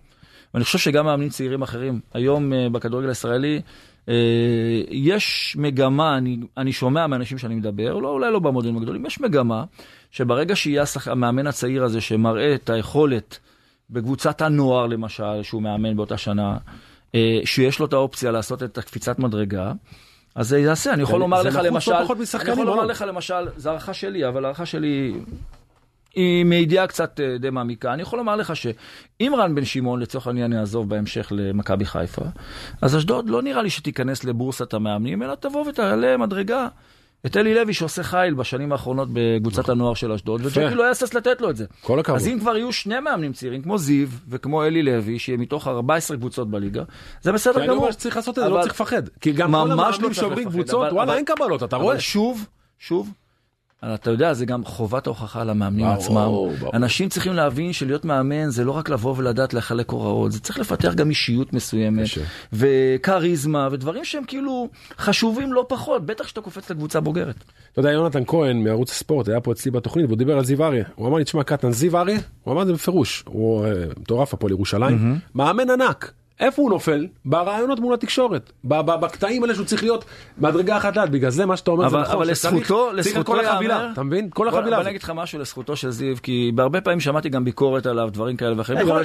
[0.53, 3.61] ואני חושב שגם מאמנים צעירים אחרים, היום אה, בכדורגל הישראלי,
[4.09, 4.13] אה,
[4.89, 9.63] יש מגמה, אני, אני שומע מאנשים שאני מדבר, לא, אולי לא במודלים הגדולים, יש מגמה
[10.11, 13.39] שברגע שיהיה המאמן הצעיר הזה שמראה את היכולת
[13.89, 16.57] בקבוצת הנוער למשל, שהוא מאמן באותה שנה,
[17.15, 19.73] אה, שיש לו את האופציה לעשות את הקפיצת מדרגה,
[20.35, 22.85] אז זה יעשה, אני יכול לומר לך לא למשל, אני יכול לומר.
[22.85, 25.13] לך למשל, זו הערכה שלי, אבל הערכה שלי
[26.15, 27.93] היא מידיעה קצת אה, די מעמיקה.
[27.93, 32.25] אני יכול לומר לך שאם רן בן שמעון לצורך העניין יעזוב בהמשך למכבי חיפה,
[32.81, 36.67] אז אשדוד לא נראה לי שתיכנס לבורסת המאמנים, אלא תבוא ותעלה מדרגה.
[37.25, 41.41] את אלי לוי שעושה חיל בשנים האחרונות בקבוצת הנוער של אשדוד, וג'קי לא יהסס לתת
[41.41, 41.65] לו את זה.
[41.81, 42.19] כל הכבוד.
[42.19, 46.17] אז אם כבר יהיו שני מאמנים צעירים, כמו זיו וכמו אלי לוי, שיהיה מתוך 14
[46.17, 46.83] קבוצות בליגה,
[47.21, 47.77] זה בסדר גמור.
[47.77, 49.03] אומר שצריך לעשות את זה, לא צריך לפחד.
[49.21, 51.99] כי גם כל לא המאמנים שעוברים לפחד, קבוצות, וואלה אין קבלות, אתה רואה?
[51.99, 52.45] שוב,
[52.79, 53.13] שוב,
[53.85, 56.15] אתה יודע, זה גם חובת ההוכחה על המאמנים ברור, עצמם.
[56.15, 56.51] ברור.
[56.73, 60.93] אנשים צריכים להבין שלהיות מאמן זה לא רק לבוא ולדעת לחלק הוראות, זה צריך לפתח
[60.93, 62.21] גם אישיות מסוימת, קשה.
[62.53, 67.43] וכריזמה, ודברים שהם כאילו חשובים לא פחות, בטח כשאתה קופץ לקבוצה בוגרת.
[67.71, 70.85] אתה יודע, יונתן כהן מערוץ הספורט היה פה אצלי בתוכנית והוא דיבר על זיו אריה.
[70.95, 74.33] הוא אמר לי, תשמע, קטן, זיו אריה, הוא אמר את זה בפירוש, הוא אה, מטורף
[74.33, 76.11] הפועל ירושלים, מאמן ענק.
[76.39, 77.07] איפה הוא נופל?
[77.25, 78.51] ברעיונות מול התקשורת.
[78.63, 80.05] בקטעים האלה שהוא צריך להיות
[80.37, 81.11] מדרגה אחת ליד.
[81.11, 82.15] בגלל זה מה שאתה אומר זה אבל, נכון.
[82.15, 84.29] אבל לזכותו, לזכותו כל החבילה, אתה מבין?
[84.33, 84.67] כל החבילה.
[84.67, 84.81] הזאת.
[84.81, 88.37] אני אגיד לך משהו לזכותו של זיו, כי בהרבה פעמים שמעתי גם ביקורת עליו, דברים
[88.37, 88.77] כאלה ואחרים.
[88.77, 88.95] אה, יכול-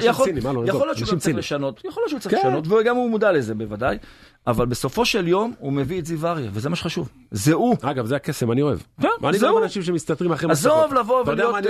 [0.53, 1.37] לא, להיות שהוא גם צריך.
[1.37, 2.47] לשנות, יכול להיות שהוא צריך כן.
[2.47, 3.97] לשנות, וגם הוא מודע לזה בוודאי,
[4.47, 7.09] אבל בסופו של יום הוא מביא את זיו אריה, וזה מה שחשוב.
[7.31, 7.75] זה הוא.
[7.81, 8.79] אגב, זה הקסם, אני אוהב.
[9.01, 9.55] כן, מה אני זהו.
[9.57, 11.67] גם אנשים שמסתתרים אחרי עזוב לבוא ולהיות אני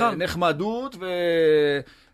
[0.00, 0.14] אה?
[0.14, 0.96] נחמדות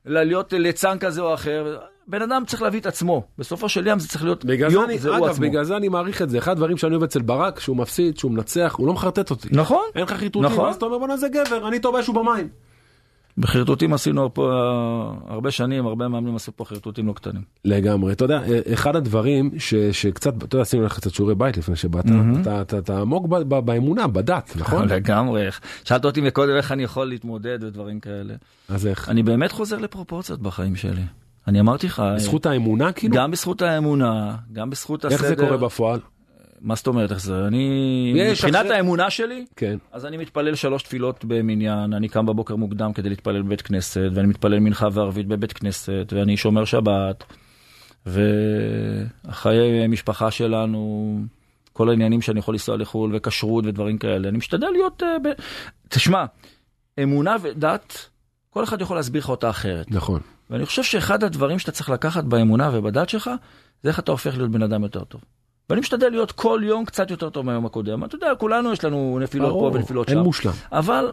[0.06, 1.78] ולהיות ליצן כזה או אחר.
[2.08, 3.22] בן אדם צריך להביא את עצמו.
[3.38, 5.46] בסופו של יום זה צריך להיות יום, זה הוא עצמו.
[5.46, 6.38] בגלל זה אני מעריך את זה.
[6.38, 9.48] אחד הדברים שאני אוהב אצל ברק, שהוא מפסיד, שהוא מנצח, הוא לא מחרטט אותי.
[9.52, 9.84] נכון.
[9.94, 10.68] אין לך חיטוטים, נכון.
[10.68, 12.48] אז אתה אומר בואנה זה גבר, אני איתו באש ובמים.
[13.38, 17.42] בחרטוטים עשינו פה אה, הרבה שנים, הרבה מאמנים עשו פה חרטוטים לא קטנים.
[17.64, 18.40] לגמרי, אתה יודע,
[18.72, 22.04] אחד הדברים ש, שקצת, אתה יודע, עשינו לך קצת שיעורי בית לפני שבאת,
[22.40, 24.88] אתה, אתה, אתה עמוק ב, ב, באמונה, בדת, נכון?
[24.92, 25.48] לגמרי.
[25.84, 28.34] שאלת אותי מקודם איך אני יכול להתמודד ודברים כאלה.
[28.68, 29.08] אז איך?
[29.08, 31.02] אני באמת חוזר לפרופורציות בחיים שלי.
[31.50, 33.14] אני אמרתי לך, בזכות האמונה כאילו?
[33.16, 35.16] גם בזכות האמונה, גם בזכות הסדר.
[35.18, 36.00] איך זה קורה בפועל?
[36.60, 37.46] מה זאת אומרת איך זה?
[37.46, 39.78] אני, מבחינת אחרי- האמונה שלי, כן.
[39.92, 44.26] אז אני מתפלל שלוש תפילות במניין, אני קם בבוקר מוקדם כדי להתפלל בבית כנסת, ואני
[44.28, 47.24] מתפלל מנחה וערבית בבית כנסת, ואני שומר שבת,
[48.06, 51.18] והחיי משפחה שלנו,
[51.72, 55.02] כל העניינים שאני יכול לנסוע לחו"ל, וכשרות ודברים כאלה, אני משתדל להיות...
[55.02, 55.28] אה, ב...
[55.88, 56.24] תשמע,
[57.02, 58.08] אמונה ודת,
[58.50, 59.90] כל אחד יכול להסביר לך אותה אחרת.
[59.90, 60.20] נכון.
[60.50, 63.30] ואני חושב שאחד הדברים שאתה צריך לקחת באמונה ובדת שלך,
[63.82, 65.20] זה איך אתה הופך להיות בן אדם יותר טוב.
[65.70, 68.04] ואני משתדל להיות כל יום קצת יותר טוב מהיום הקודם.
[68.04, 70.22] אתה יודע, כולנו יש לנו נפילות ברור, פה ונפילות אין שם.
[70.22, 70.52] מושלם.
[70.72, 71.12] אבל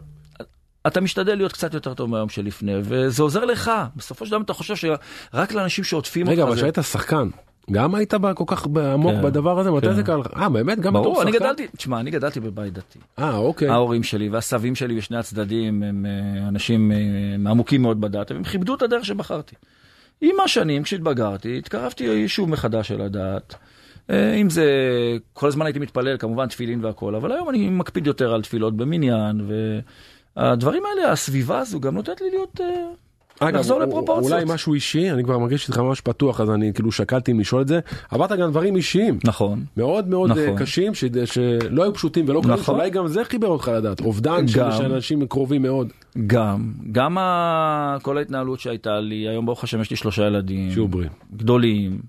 [0.88, 3.72] אתה משתדל להיות קצת יותר טוב מהיום שלפני, וזה עוזר לך.
[3.96, 6.62] בסופו של דבר אתה חושב שרק לאנשים שעוטפים רגע, אותך אבל זה...
[6.62, 7.30] כשהיית שחקן,
[7.72, 9.72] גם היית ב- כל כך עמוק כן, בדבר הזה?
[9.72, 9.94] מתי כן.
[9.94, 10.28] זה קרה לך?
[10.36, 10.80] אה, באמת?
[10.80, 11.46] גם בתור ברור, אני שחקן?
[11.46, 13.00] גדלתי, תשמע, אני גדלתי בבית דתי.
[13.20, 13.70] אה, אוקיי.
[13.70, 18.76] ההורים שלי והסבים שלי בשני הצדדים הם אה, אנשים אה, עמוקים מאוד בדת, והם כיבדו
[18.76, 19.56] את הדרך שבחרתי.
[20.22, 23.56] עם השנים, כשהתבגרתי, התקרבתי שוב מחדש אל הדת.
[24.10, 24.66] אה, אם זה,
[25.34, 29.50] כל הזמן הייתי מתפלל, כמובן תפילין והכל, אבל היום אני מקפיד יותר על תפילות במניין,
[30.38, 32.60] והדברים האלה, הסביבה הזו גם נותנת לי להיות...
[33.42, 34.34] אה, הוא- לפרופורציות.
[34.34, 37.62] אולי משהו אישי, אני כבר מרגיש איתך ממש פתוח, אז אני כאילו שקלתי אם לשאול
[37.62, 37.80] את זה.
[38.12, 39.20] עברת גם דברים אישיים.
[39.24, 39.64] נכון.
[39.78, 40.44] מאוד מאוד נכון.
[40.44, 40.58] נכון.
[40.58, 41.04] קשים ש...
[41.26, 42.64] שלא היו פשוטים ולא קלים, נכון.
[42.76, 44.48] שאולי גם זה חיבר אותך לדעת, אובדן.
[44.48, 44.62] של
[44.94, 45.88] אנשים קרובים מאוד.
[46.28, 47.98] גם, גם ה...
[48.02, 50.72] כל ההתנהלות שהייתה לי, היום ברוך השם יש לי שלושה ילדים.
[50.72, 51.12] שיהיו בריאים.
[51.38, 52.00] גדולים.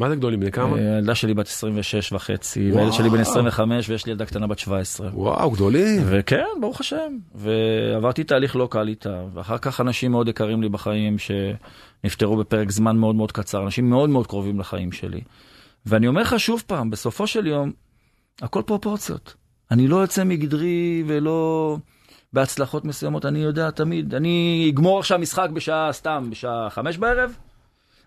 [0.00, 0.40] מה זה גדולים?
[0.40, 0.76] בני כמה?
[0.76, 2.72] אה, הילדה שלי בת 26 וחצי.
[2.72, 5.10] והילד שלי בן 25, ויש לי ילדה קטנה בת 17.
[5.12, 6.02] וואו, גדולים.
[6.06, 7.18] וכן, ברוך השם.
[7.34, 12.96] ועברתי תהליך לא קל איתה, ואחר כך אנשים מאוד יקרים לי בחיים שנפטרו בפרק זמן
[12.96, 15.20] מאוד מאוד קצר, אנשים מאוד מאוד קרובים לחיים שלי.
[15.86, 17.72] ואני אומר לך שוב פעם, בסופו של יום,
[18.42, 19.34] הכל פרופורציות.
[19.70, 21.76] אני לא יוצא מגדרי ולא
[22.32, 27.36] בהצלחות מסוימות, אני יודע תמיד, אני אגמור עכשיו משחק בשעה, סתם, בשעה חמש בערב,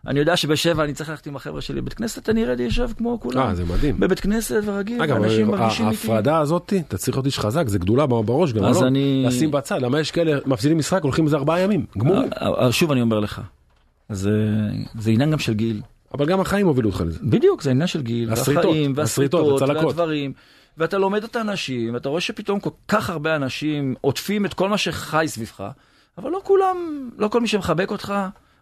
[0.08, 3.20] אני יודע שבשבע אני צריך ללכת עם החבר'ה שלי לבית כנסת, אני ארד יושב כמו
[3.20, 3.42] כולם.
[3.48, 4.00] אה, זה מדהים.
[4.00, 6.08] בבית כנסת ורגיל, אגב, אנשים מרגישים איתי.
[6.08, 8.88] ההפרדה הזאת, אתה צריך להיות איש חזק, זה גדולה בראש גם, אז לא?
[8.88, 12.30] אני- לשים בצד, למה יש כאלה, מפסידים משחק, הולכים איזה ארבעה ימים, גמורים.
[12.42, 13.42] אה, אה, שוב אני אומר לך,
[14.10, 14.32] זה,
[15.00, 15.82] זה עניין גם של גיל.
[16.14, 17.20] אבל גם החיים הובילו אותך לזה.
[17.24, 19.86] בדיוק, זה עניין של גיל, הסריטות, והחיים, הסריטות, והסריטות.
[19.86, 20.34] והדברים.
[20.78, 24.78] ואתה לומד את האנשים, ואתה רואה שפתאום כל כך הרבה אנשים עוטפים את כל מה
[24.78, 25.64] שחי סביבך,
[26.18, 28.14] אבל לא כולם, לא כל מי שמחבק אותך,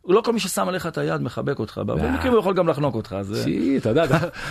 [0.07, 2.11] לא כל מי ששם עליך את היד מחבק אותך, בהרבה אה.
[2.11, 3.15] מקרים הוא יכול גם לחנוק אותך.
[3.21, 3.43] זה...
[3.43, 4.05] שי, אתה יודע,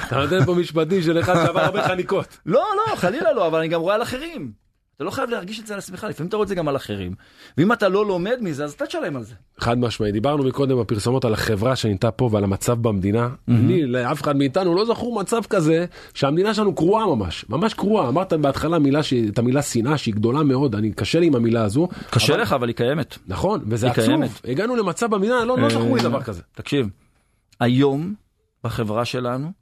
[0.06, 2.38] אתה נותן פה משפטים של אחד שעבר הרבה חניקות.
[2.46, 4.52] לא, לא, חלילה לא, אבל אני גם רואה על אחרים.
[5.00, 6.76] אתה לא חייב להרגיש את זה על עצמך, לפעמים אתה רואה את זה גם על
[6.76, 7.14] אחרים.
[7.58, 9.34] ואם אתה לא לומד מזה, אז אתה תשלם על זה.
[9.58, 13.28] חד משמעי, דיברנו מקודם בפרסומות על החברה שנהייתה פה ועל המצב במדינה.
[13.48, 15.84] אני, לאף אחד מאיתנו לא זכור מצב כזה
[16.14, 18.08] שהמדינה שלנו קרועה ממש, ממש קרועה.
[18.08, 21.62] אמרת בהתחלה מילה, ש- את המילה שנאה שהיא גדולה מאוד, אני קשה לי עם המילה
[21.64, 21.88] הזו.
[22.10, 23.18] קשה אבל- לך, אבל היא קיימת.
[23.26, 24.04] נכון, וזה עצוב.
[24.04, 24.30] קיימת.
[24.44, 26.42] הגענו למצב במדינה, לא לא זכור לי אה, דבר כזה.
[26.54, 26.86] תקשיב,
[27.60, 28.14] היום
[28.64, 29.52] בחברה שלנו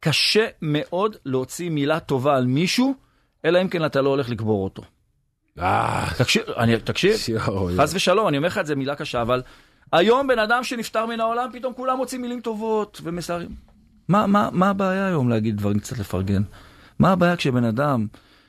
[0.00, 2.94] קשה מאוד להוציא מילה טובה על מישהו,
[3.46, 4.82] אלא אם כן אתה לא הולך לקבור אותו.
[5.58, 7.14] אה, תקשיב, אני, תקשיב,
[7.78, 9.42] חס ושלום, אני אומר לך את זה מילה קשה, אבל
[9.92, 13.48] היום בן אדם שנפטר מן העולם, פתאום כולם מוצאים מילים טובות ומסרים.
[14.08, 16.42] מה, מה, מה הבעיה היום להגיד דברים קצת לפרגן?
[16.98, 18.06] מה הבעיה כשבן אדם,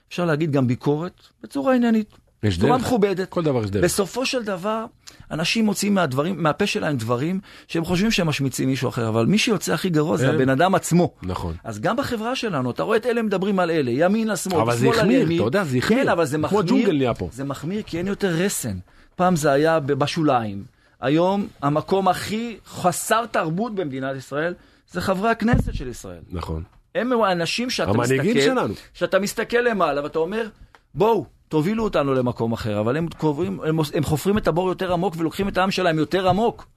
[0.09, 2.81] אפשר להגיד גם ביקורת בצורה עניינית, יש דרך.
[2.81, 3.29] מכובדת.
[3.29, 3.83] כל דבר יש דרך.
[3.83, 4.85] בסופו של דבר,
[5.31, 9.73] אנשים מוצאים מהדברים, מהפה שלהם דברים שהם חושבים שהם משמיצים מישהו אחר, אבל מי שיוצא
[9.73, 10.29] הכי גרוע זה.
[10.29, 11.13] הבן אדם עצמו.
[11.23, 11.55] נכון.
[11.63, 14.73] אז גם בחברה שלנו, אתה רואה את אלה מדברים על אלה, ימין על שמאל, אבל
[14.73, 15.37] זה שמאל על החמיר, ימין.
[15.37, 16.03] אתה יודע, זה החמיר.
[16.03, 16.63] כן, אבל זה כמו מחמיר.
[16.63, 17.29] ג'ונגל נהיה פה.
[17.31, 18.77] זה מחמיר כי אין יותר רסן.
[19.15, 20.63] פעם זה היה בשוליים.
[21.01, 24.53] היום המקום הכי חסר תרבות במדינת ישראל
[24.91, 26.21] זה חברי הכנסת של ישראל.
[26.29, 26.63] נכון.
[26.95, 28.73] הם האנשים שאתה המנהיגים מסתכל, שלנו.
[28.93, 30.47] שאתה מסתכל למעלה ואתה אומר,
[30.95, 35.15] בואו, תובילו אותנו למקום אחר, אבל הם, קוברים, הם, הם חופרים את הבור יותר עמוק
[35.17, 36.67] ולוקחים את העם שלהם יותר עמוק.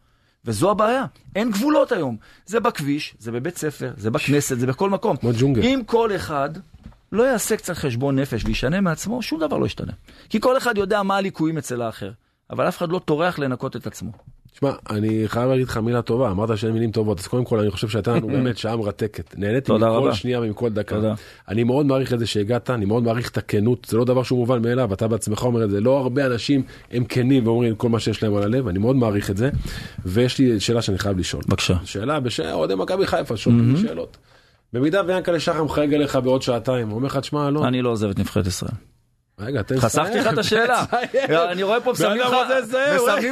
[0.45, 1.05] וזו הבעיה,
[1.37, 2.17] אין גבולות היום.
[2.47, 5.17] זה בכביש, זה בבית ספר, זה בכנסת, זה בכל מקום.
[5.17, 5.63] כמו ג'ונגל.
[5.63, 6.51] אם כל אחד
[7.13, 9.93] לא יעשה קצת חשבון נפש וישנה מעצמו, שום דבר לא ישתנה.
[10.29, 12.11] כי כל אחד יודע מה הליקויים אצל האחר,
[12.51, 14.11] אבל אף אחד לא טורח לנקות את עצמו.
[14.53, 17.71] תשמע, אני חייב להגיד לך מילה טובה, אמרת שאין מילים טובות, אז קודם כל אני
[17.71, 19.35] חושב שהייתה לנו באמת שעה מרתקת.
[19.39, 20.15] נהניתי מכל רבה.
[20.15, 20.95] שנייה ומכל דקה.
[20.95, 21.15] תודה.
[21.49, 24.39] אני מאוד מעריך את זה שהגעת, אני מאוד מעריך את הכנות, זה לא דבר שהוא
[24.39, 28.01] מובן מאליו, אתה בעצמך אומר את זה, לא הרבה אנשים הם כנים ואומרים כל מה
[28.01, 29.51] שיש להם על הלב, אני מאוד מעריך את זה.
[30.05, 31.43] ויש לי שאלה שאני חייב לשאול.
[31.49, 31.77] בבקשה.
[31.85, 34.17] שאלה בשאלה, אוהדי מכבי חיפה שואלים לי שאלות.
[34.73, 38.11] במידה ויענקלה שחם חייג אליך בעוד שעתיים, הוא אומר לך, תשמע, לא, אני לא עוזב
[38.11, 38.73] את נבחרת ישראל.
[39.41, 40.85] רגע, תן חסכתי לך את השאלה.
[41.53, 42.21] אני רואה פה, מסמנים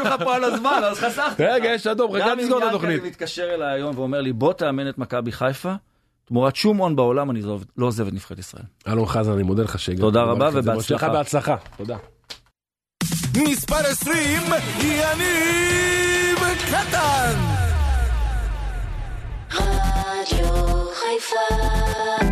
[0.02, 1.44] לך פה על הזמן, אז חסכתי.
[1.46, 2.92] רגע, יש אדום, גם אם לסגור את התוכנית.
[2.94, 5.72] ינקלה מתקשר אליי היום ואומר לי, בוא תאמן את מכבי חיפה,
[6.24, 8.62] תמורת שום הון בעולם אני לא- לא עוזב את נבחרת ישראל.
[8.88, 10.00] אלון חזן, אני מודה לך שהגעת.
[10.00, 10.70] תודה אני רבה מעריך את זה.
[10.72, 11.08] ובהצלחה.
[11.08, 11.56] בהצלחה.
[11.76, 11.96] תודה.
[13.36, 14.42] מספר 20,
[14.80, 16.38] יניב
[16.70, 17.34] קטן!
[19.54, 22.27] רדיו חיפה